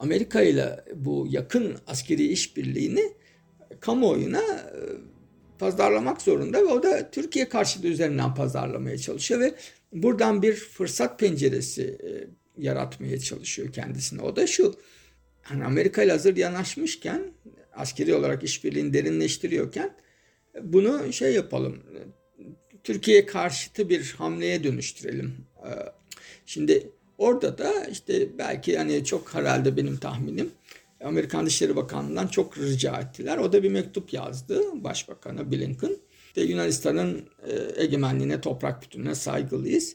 Amerika 0.00 0.42
ile 0.42 0.84
bu 0.94 1.26
yakın 1.30 1.76
askeri 1.86 2.26
işbirliğini 2.26 3.12
kamuoyuna 3.80 4.42
e, 4.42 4.80
pazarlamak 5.58 6.22
zorunda 6.22 6.58
ve 6.58 6.64
o 6.64 6.82
da 6.82 7.10
Türkiye 7.10 7.48
karşıtı 7.48 7.88
üzerinden 7.88 8.34
pazarlamaya 8.34 8.98
çalışıyor 8.98 9.40
ve 9.40 9.54
buradan 9.92 10.42
bir 10.42 10.54
fırsat 10.54 11.18
penceresi 11.18 11.82
e, 11.82 12.10
yaratmaya 12.62 13.20
çalışıyor 13.20 13.72
kendisine. 13.72 14.22
O 14.22 14.36
da 14.36 14.46
şu. 14.46 14.74
Hani 15.42 15.64
Amerika 15.64 16.02
ile 16.02 16.12
hazır 16.12 16.36
yanaşmışken 16.36 17.22
askeri 17.72 18.14
olarak 18.14 18.44
işbirliğini 18.44 18.92
derinleştiriyorken 18.92 19.96
bunu 20.62 21.12
şey 21.12 21.34
yapalım. 21.34 21.82
Türkiye 22.84 23.26
karşıtı 23.26 23.88
bir 23.88 24.14
hamleye 24.18 24.64
dönüştürelim. 24.64 25.34
E, 25.56 25.70
şimdi 26.46 26.90
Orada 27.20 27.58
da 27.58 27.84
işte 27.84 28.38
belki 28.38 28.78
hani 28.78 29.04
çok 29.04 29.34
herhalde 29.34 29.76
benim 29.76 29.96
tahminim 29.96 30.50
Amerikan 31.04 31.46
Dışişleri 31.46 31.76
Bakanlığı'ndan 31.76 32.26
çok 32.26 32.58
rica 32.58 33.00
ettiler. 33.00 33.38
O 33.38 33.52
da 33.52 33.62
bir 33.62 33.70
mektup 33.70 34.12
yazdı 34.12 34.62
Başbakan'a 34.74 35.52
Blinken. 35.52 35.96
İşte 36.26 36.42
Yunanistan'ın 36.42 37.24
e, 37.46 37.82
egemenliğine, 37.82 38.40
toprak 38.40 38.82
bütünlüğüne 38.82 39.14
saygılıyız. 39.14 39.94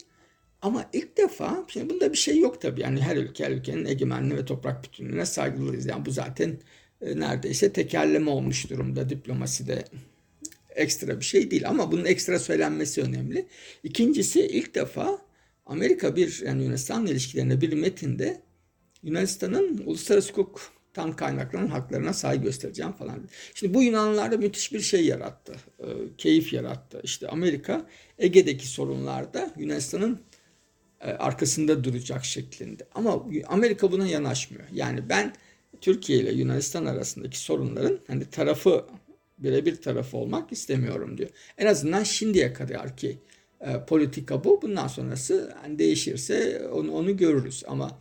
Ama 0.61 0.85
ilk 0.93 1.17
defa, 1.17 1.65
şimdi 1.67 1.89
bunda 1.89 2.11
bir 2.11 2.17
şey 2.17 2.39
yok 2.39 2.61
tabii. 2.61 2.81
Yani 2.81 3.01
her 3.01 3.17
ülke, 3.17 3.45
her 3.45 3.51
ülkenin 3.51 3.85
egemenliğine 3.85 4.37
ve 4.37 4.45
toprak 4.45 4.83
bütünlüğüne 4.83 5.25
saygılıyız. 5.25 5.85
Yani 5.85 6.05
bu 6.05 6.11
zaten 6.11 6.57
e, 7.01 7.19
neredeyse 7.19 7.73
tekerleme 7.73 8.29
olmuş 8.29 8.69
durumda 8.69 9.09
diplomaside. 9.09 9.85
Ekstra 10.69 11.19
bir 11.19 11.25
şey 11.25 11.51
değil 11.51 11.69
ama 11.69 11.91
bunun 11.91 12.05
ekstra 12.05 12.39
söylenmesi 12.39 13.01
önemli. 13.01 13.45
İkincisi 13.83 14.41
ilk 14.41 14.75
defa 14.75 15.24
Amerika 15.65 16.15
bir 16.15 16.41
yani 16.45 16.63
Yunanistan 16.63 17.05
ilişkilerinde 17.05 17.61
bir 17.61 17.73
metinde 17.73 18.41
Yunanistan'ın 19.03 19.83
uluslararası 19.85 20.33
hukuktan 20.33 21.15
kaynaklanan 21.15 21.67
haklarına 21.67 22.13
saygı 22.13 22.43
göstereceğim 22.43 22.91
falan. 22.91 23.29
Şimdi 23.53 23.73
bu 23.73 23.83
Yunanlılarda 23.83 24.37
müthiş 24.37 24.73
bir 24.73 24.81
şey 24.81 25.05
yarattı. 25.05 25.55
E, 25.79 25.85
keyif 26.17 26.53
yarattı. 26.53 27.01
İşte 27.03 27.27
Amerika 27.27 27.85
Ege'deki 28.19 28.67
sorunlarda 28.67 29.53
Yunanistan'ın 29.57 30.19
e, 31.01 31.11
arkasında 31.11 31.83
duracak 31.83 32.25
şeklinde. 32.25 32.87
Ama 32.95 33.25
Amerika 33.47 33.91
buna 33.91 34.07
yanaşmıyor. 34.07 34.65
Yani 34.73 35.09
ben 35.09 35.33
Türkiye 35.81 36.19
ile 36.19 36.31
Yunanistan 36.31 36.85
arasındaki 36.85 37.39
sorunların 37.39 37.99
hani 38.07 38.25
tarafı 38.25 38.85
birebir 39.37 39.75
tarafı 39.75 40.17
olmak 40.17 40.51
istemiyorum 40.51 41.17
diyor. 41.17 41.29
En 41.57 41.65
azından 41.65 42.03
şimdiye 42.03 42.53
kadar 42.53 42.97
ki 42.97 43.17
e, 43.61 43.85
politika 43.87 44.43
bu. 44.43 44.61
Bundan 44.61 44.87
sonrası 44.87 45.55
yani 45.63 45.79
değişirse 45.79 46.67
onu, 46.73 46.91
onu 46.91 47.17
görürüz. 47.17 47.63
Ama 47.67 47.99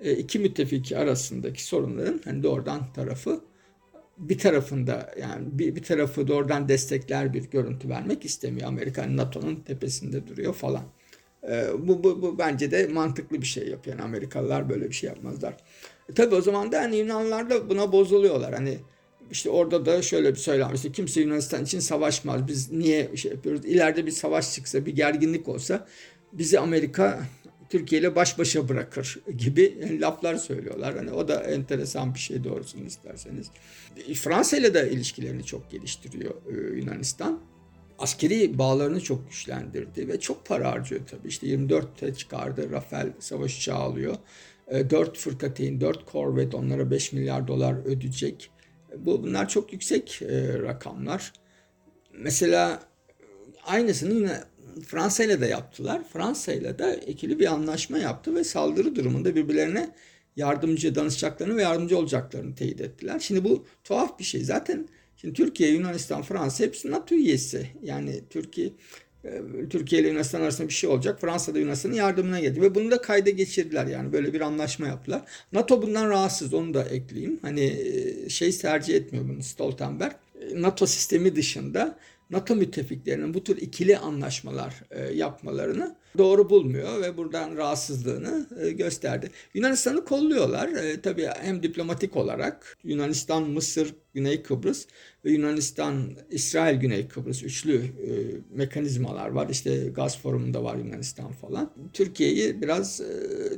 e, 0.00 0.12
iki 0.12 0.38
müttefiki 0.38 0.98
arasındaki 0.98 1.64
sorunların 1.64 2.20
hani 2.24 2.42
doğrudan 2.42 2.92
tarafı 2.92 3.40
bir 4.18 4.38
tarafında 4.38 5.14
yani 5.20 5.46
bir, 5.52 5.76
bir 5.76 5.82
tarafı 5.82 6.28
doğrudan 6.28 6.68
destekler 6.68 7.34
bir 7.34 7.50
görüntü 7.50 7.88
vermek 7.88 8.24
istemiyor. 8.24 8.68
Amerika 8.68 9.02
hani 9.02 9.16
NATO'nun 9.16 9.56
tepesinde 9.56 10.26
duruyor 10.26 10.54
falan. 10.54 10.84
E, 11.48 11.66
bu, 11.78 12.04
bu, 12.04 12.22
bu 12.22 12.38
bence 12.38 12.70
de 12.70 12.86
mantıklı 12.86 13.40
bir 13.40 13.46
şey 13.46 13.68
yapıyor. 13.68 13.96
Yani 13.96 14.04
Amerikalılar 14.04 14.68
böyle 14.68 14.88
bir 14.88 14.94
şey 14.94 15.08
yapmazlar. 15.08 15.56
E, 16.08 16.12
tabii 16.14 16.34
o 16.34 16.40
zaman 16.40 16.72
da 16.72 16.80
hani 16.80 16.96
Yunanlar 16.96 17.50
da 17.50 17.70
buna 17.70 17.92
bozuluyorlar. 17.92 18.54
Hani 18.54 18.78
işte 19.30 19.50
orada 19.50 19.86
da 19.86 20.02
şöyle 20.02 20.30
bir 20.30 20.38
söylem 20.38 20.74
işte 20.74 20.92
kimse 20.92 21.20
Yunanistan 21.20 21.64
için 21.64 21.80
savaşmaz. 21.80 22.48
Biz 22.48 22.72
niye 22.72 23.16
şey 23.16 23.30
yapıyoruz? 23.30 23.64
İleride 23.64 24.06
bir 24.06 24.10
savaş 24.10 24.54
çıksa, 24.54 24.86
bir 24.86 24.96
gerginlik 24.96 25.48
olsa 25.48 25.86
bizi 26.32 26.60
Amerika 26.60 27.26
Türkiye 27.70 28.00
ile 28.00 28.16
baş 28.16 28.38
başa 28.38 28.68
bırakır 28.68 29.18
gibi 29.38 29.98
laflar 30.00 30.34
söylüyorlar. 30.34 30.96
Hani 30.96 31.12
o 31.12 31.28
da 31.28 31.42
enteresan 31.42 32.14
bir 32.14 32.18
şey 32.18 32.44
doğrusunu 32.44 32.84
isterseniz. 32.84 33.50
Fransa 34.14 34.56
ile 34.56 34.74
de 34.74 34.90
ilişkilerini 34.90 35.44
çok 35.44 35.70
geliştiriyor 35.70 36.34
e, 36.52 36.76
Yunanistan. 36.76 37.40
Askeri 37.98 38.58
bağlarını 38.58 39.00
çok 39.00 39.30
güçlendirdi 39.30 40.08
ve 40.08 40.20
çok 40.20 40.46
para 40.46 40.70
harcıyor 40.70 41.00
tabii. 41.06 41.28
İşte 41.28 41.46
24'te 41.46 42.14
çıkardı, 42.14 42.70
Rafael 42.70 43.12
savaş 43.18 43.58
uçağı 43.58 43.78
alıyor. 43.78 44.16
4 44.70 45.16
e, 45.16 45.20
fırkateyn, 45.20 45.80
4 45.80 46.06
korvet 46.06 46.54
onlara 46.54 46.90
5 46.90 47.12
milyar 47.12 47.48
dolar 47.48 47.86
ödeyecek. 47.86 48.50
Bu 48.98 49.22
bunlar 49.22 49.48
çok 49.48 49.72
yüksek 49.72 50.22
e, 50.22 50.58
rakamlar. 50.62 51.32
Mesela 52.18 52.82
aynısını 53.64 54.14
yine 54.14 54.40
Fransa 54.86 55.24
ile 55.24 55.40
de 55.40 55.46
yaptılar. 55.46 56.02
Fransa 56.12 56.52
ile 56.52 56.78
de 56.78 57.00
ikili 57.06 57.38
bir 57.38 57.46
anlaşma 57.46 57.98
yaptı 57.98 58.34
ve 58.34 58.44
saldırı 58.44 58.96
durumunda 58.96 59.36
birbirlerine 59.36 59.94
yardımcı 60.36 60.94
danışacaklarını 60.94 61.56
ve 61.56 61.62
yardımcı 61.62 61.98
olacaklarını 61.98 62.54
teyit 62.54 62.80
ettiler. 62.80 63.18
Şimdi 63.18 63.44
bu 63.44 63.66
tuhaf 63.84 64.18
bir 64.18 64.24
şey. 64.24 64.44
Zaten 64.44 64.88
şimdi 65.16 65.34
Türkiye, 65.34 65.70
Yunanistan, 65.70 66.22
Fransa 66.22 66.64
hepsi 66.64 66.90
NATO 66.90 67.14
üyesi. 67.14 67.66
Yani 67.82 68.22
Türkiye 68.30 68.72
Türkiye 69.70 70.00
ile 70.00 70.08
Yunanistan 70.08 70.40
arasında 70.40 70.68
bir 70.68 70.72
şey 70.72 70.90
olacak. 70.90 71.20
Fransa 71.20 71.54
da 71.54 71.58
Yunanistan'ın 71.58 71.94
yardımına 71.94 72.40
geldi 72.40 72.62
ve 72.62 72.74
bunu 72.74 72.90
da 72.90 73.00
kayda 73.00 73.30
geçirdiler 73.30 73.86
yani 73.86 74.12
böyle 74.12 74.32
bir 74.32 74.40
anlaşma 74.40 74.86
yaptılar. 74.86 75.22
NATO 75.52 75.82
bundan 75.82 76.10
rahatsız 76.10 76.54
onu 76.54 76.74
da 76.74 76.84
ekleyeyim. 76.84 77.38
Hani 77.42 77.64
e, 77.64 78.28
şey 78.28 78.58
tercih 78.58 78.94
etmiyor 78.94 79.28
bunu 79.28 79.42
Stoltenberg. 79.42 80.12
E, 80.40 80.62
NATO 80.62 80.86
sistemi 80.86 81.36
dışında 81.36 81.98
NATO 82.30 82.56
müttefiklerinin 82.56 83.34
bu 83.34 83.44
tür 83.44 83.56
ikili 83.56 83.98
anlaşmalar 83.98 84.74
e, 84.90 85.14
yapmalarını 85.14 85.96
doğru 86.18 86.50
bulmuyor 86.50 87.02
ve 87.02 87.16
buradan 87.16 87.56
rahatsızlığını 87.56 88.46
e, 88.62 88.70
gösterdi. 88.70 89.30
Yunanistan'ı 89.54 90.04
kolluyorlar. 90.04 90.68
E, 90.68 91.00
tabii 91.00 91.28
hem 91.40 91.62
diplomatik 91.62 92.16
olarak 92.16 92.76
Yunanistan, 92.84 93.42
Mısır, 93.42 93.94
Güney 94.14 94.42
Kıbrıs 94.42 94.86
ve 95.24 95.30
Yunanistan, 95.30 96.16
İsrail, 96.30 96.76
Güney 96.80 97.08
Kıbrıs 97.08 97.42
üçlü 97.42 97.76
e, 97.76 98.10
mekanizmalar 98.50 99.28
var. 99.28 99.48
İşte 99.50 99.88
gaz 99.88 100.18
forumunda 100.18 100.64
var 100.64 100.76
Yunanistan 100.76 101.32
falan. 101.32 101.72
Türkiye'yi 101.92 102.62
biraz 102.62 103.02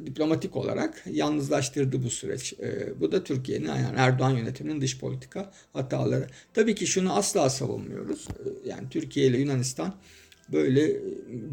diplomatik 0.07 0.57
olarak 0.57 1.05
yalnızlaştırdı 1.11 2.03
bu 2.03 2.11
süreç. 2.11 2.55
Bu 3.01 3.13
da 3.13 3.25
Türkiye'nin 3.25 3.67
yani 3.67 3.97
Erdoğan 3.97 4.31
yönetiminin 4.31 4.81
dış 4.81 4.99
politika 4.99 5.53
hataları. 5.73 6.27
Tabii 6.55 6.75
ki 6.75 6.87
şunu 6.87 7.17
asla 7.17 7.51
savunmuyoruz. 7.51 8.29
Yani 8.65 8.89
Türkiye 8.91 9.27
ile 9.27 9.39
Yunanistan 9.39 9.95
böyle 10.53 10.97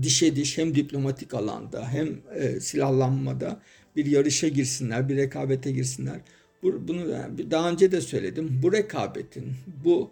dişe 0.02 0.36
diş 0.36 0.58
hem 0.58 0.76
diplomatik 0.76 1.34
alanda 1.34 1.88
hem 1.90 2.22
e, 2.36 2.60
silahlanmada 2.60 3.62
bir 3.96 4.06
yarışa 4.06 4.48
girsinler, 4.48 5.10
bir 5.10 5.18
rekabete 5.18 5.72
girsinler. 5.72 6.22
Bu, 6.64 6.88
bunu 6.88 7.06
daha 7.52 7.72
önce 7.72 7.92
de 7.92 8.02
söyledim. 8.02 8.60
Bu 8.64 8.74
rekabetin, 8.74 9.54
bu 9.86 10.12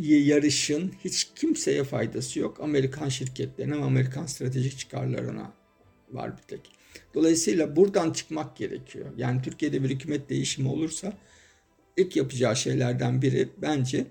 yarışın 0.00 0.92
hiç 1.04 1.28
kimseye 1.34 1.84
faydası 1.84 2.38
yok. 2.38 2.60
Amerikan 2.60 3.08
şirketlerine 3.08 3.78
ve 3.78 3.84
Amerikan 3.84 4.26
stratejik 4.26 4.78
çıkarlarına 4.78 5.52
var 6.12 6.36
bir 6.36 6.42
tek. 6.42 6.60
Dolayısıyla 7.14 7.76
buradan 7.76 8.12
çıkmak 8.12 8.56
gerekiyor. 8.56 9.06
Yani 9.16 9.42
Türkiye'de 9.42 9.84
bir 9.84 9.90
hükümet 9.90 10.30
değişimi 10.30 10.68
olursa 10.68 11.12
ilk 11.96 12.16
yapacağı 12.16 12.56
şeylerden 12.56 13.22
biri 13.22 13.48
bence 13.62 14.06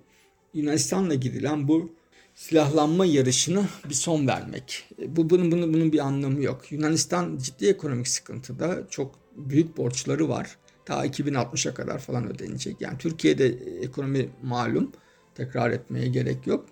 Yunanistan'la 0.53 1.15
gidilen 1.15 1.67
bu 1.67 1.95
silahlanma 2.36 3.06
yarışına 3.06 3.65
bir 3.89 3.94
son 3.94 4.28
vermek. 4.28 4.89
E, 5.02 5.15
bu 5.15 5.30
bunun 5.30 5.52
bunun 5.52 5.74
bunun 5.74 5.91
bir 5.91 6.00
anlamı 6.00 6.44
yok. 6.44 6.72
Yunanistan 6.72 7.38
ciddi 7.38 7.67
ekonomik 7.67 8.08
sıkıntıda. 8.08 8.88
Çok 8.89 9.15
büyük 9.36 9.78
borçları 9.78 10.30
var. 10.30 10.58
Ta 10.86 11.06
2060'a 11.06 11.74
kadar 11.74 12.00
falan 12.00 12.28
ödenecek. 12.32 12.82
Yani 12.82 12.98
Türkiye'de 12.98 13.46
ekonomi 13.82 14.30
malum. 14.44 14.91
Tekrar 15.36 15.72
etmeye 15.72 16.08
gerek 16.08 16.48
yok. 16.48 16.65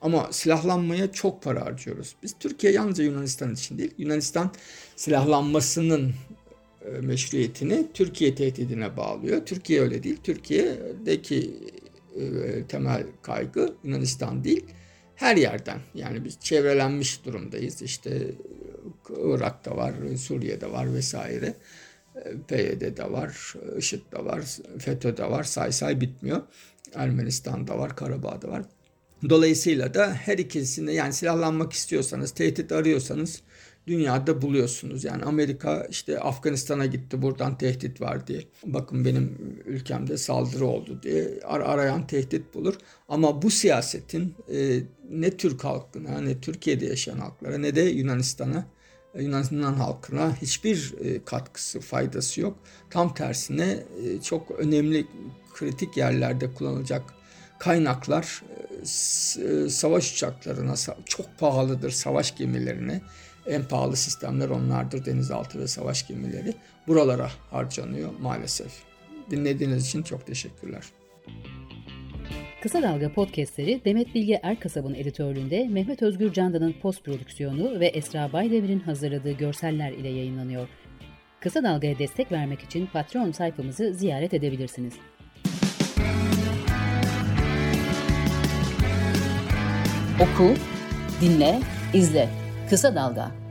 Ama 0.00 0.28
silahlanmaya 0.32 1.12
çok 1.12 1.42
para 1.42 1.66
harcıyoruz. 1.66 2.16
Biz 2.22 2.34
Türkiye 2.40 2.72
yalnızca 2.72 3.04
Yunanistan 3.04 3.54
için 3.54 3.78
değil, 3.78 3.90
Yunanistan 3.98 4.50
silahlanmasının 4.96 6.14
e, 6.84 7.00
meşruiyetini 7.00 7.86
Türkiye 7.94 8.34
tehdidine 8.34 8.96
bağlıyor. 8.96 9.46
Türkiye 9.46 9.80
öyle 9.80 10.02
değil. 10.02 10.16
Türkiye'deki 10.22 11.54
e, 12.20 12.64
temel 12.68 13.06
kaygı 13.22 13.74
Yunanistan 13.84 14.44
değil. 14.44 14.64
Her 15.16 15.36
yerden 15.36 15.80
yani 15.94 16.24
biz 16.24 16.40
çevrelenmiş 16.40 17.24
durumdayız. 17.24 17.82
İşte 17.82 18.34
Irak'ta 19.24 19.76
var, 19.76 19.94
Suriye'de 20.16 20.72
var 20.72 20.94
vesaire. 20.94 21.54
PYD'de 22.48 23.12
var, 23.12 23.54
IŞİD'de 23.78 24.24
var, 24.24 24.42
FETÖ'de 24.78 25.30
var, 25.30 25.44
say 25.44 25.72
say 25.72 26.00
bitmiyor. 26.00 26.42
Ermenistan'da 26.94 27.78
var, 27.78 27.96
Karabağ'da 27.96 28.48
var. 28.48 28.62
Dolayısıyla 29.28 29.94
da 29.94 30.14
her 30.14 30.38
ikisinde 30.38 30.92
yani 30.92 31.12
silahlanmak 31.12 31.72
istiyorsanız, 31.72 32.30
tehdit 32.30 32.72
arıyorsanız 32.72 33.42
dünyada 33.86 34.42
buluyorsunuz. 34.42 35.04
Yani 35.04 35.24
Amerika 35.24 35.86
işte 35.90 36.20
Afganistan'a 36.20 36.86
gitti 36.86 37.22
buradan 37.22 37.58
tehdit 37.58 38.00
var 38.00 38.26
diye. 38.26 38.42
Bakın 38.64 39.04
benim 39.04 39.38
ülkemde 39.66 40.16
saldırı 40.16 40.66
oldu 40.66 41.00
diye 41.02 41.40
ar 41.44 41.60
arayan 41.60 42.06
tehdit 42.06 42.54
bulur. 42.54 42.74
Ama 43.08 43.42
bu 43.42 43.50
siyasetin 43.50 44.34
e, 44.52 44.80
ne 45.10 45.36
Türk 45.36 45.64
halkına 45.64 46.20
ne 46.20 46.40
Türkiye'de 46.40 46.86
yaşayan 46.86 47.18
halklara 47.18 47.58
ne 47.58 47.74
de 47.74 47.80
Yunanistan'a 47.80 48.66
e, 49.14 49.22
Yunanistan 49.22 49.74
halkına 49.74 50.36
hiçbir 50.42 50.94
e, 51.04 51.24
katkısı, 51.24 51.80
faydası 51.80 52.40
yok. 52.40 52.58
Tam 52.90 53.14
tersine 53.14 53.84
e, 54.04 54.22
çok 54.22 54.50
önemli 54.50 55.06
kritik 55.54 55.96
yerlerde 55.96 56.54
kullanılacak 56.54 57.02
kaynaklar 57.58 58.42
savaş 59.68 60.12
uçaklarına 60.12 60.74
çok 61.04 61.38
pahalıdır 61.38 61.90
savaş 61.90 62.36
gemilerine. 62.36 63.00
En 63.48 63.64
pahalı 63.64 63.96
sistemler 63.96 64.48
onlardır 64.48 65.04
denizaltı 65.04 65.60
ve 65.60 65.68
savaş 65.68 66.08
gemileri. 66.08 66.54
Buralara 66.86 67.30
harcanıyor 67.50 68.10
maalesef. 68.20 68.72
Dinlediğiniz 69.30 69.86
için 69.86 70.02
çok 70.02 70.26
teşekkürler. 70.26 70.82
Kısa 72.62 72.82
Dalga 72.82 73.12
podcastleri 73.12 73.80
Demet 73.84 74.14
Bilge 74.14 74.40
Erkasab'ın 74.42 74.94
editörlüğünde 74.94 75.68
Mehmet 75.68 76.02
Özgür 76.02 76.32
Candan'ın 76.32 76.74
post 76.82 77.04
prodüksiyonu 77.04 77.80
ve 77.80 77.86
Esra 77.86 78.32
Baydemir'in 78.32 78.80
hazırladığı 78.80 79.32
görseller 79.32 79.92
ile 79.92 80.08
yayınlanıyor. 80.08 80.68
Kısa 81.40 81.62
Dalga'ya 81.62 81.98
destek 81.98 82.32
vermek 82.32 82.60
için 82.60 82.86
Patreon 82.86 83.32
sayfamızı 83.32 83.94
ziyaret 83.94 84.34
edebilirsiniz. 84.34 84.94
Oku, 90.20 90.54
dinle, 91.20 91.60
izle. 91.94 92.45
Kısa 92.70 92.94
Dalga. 92.94 93.45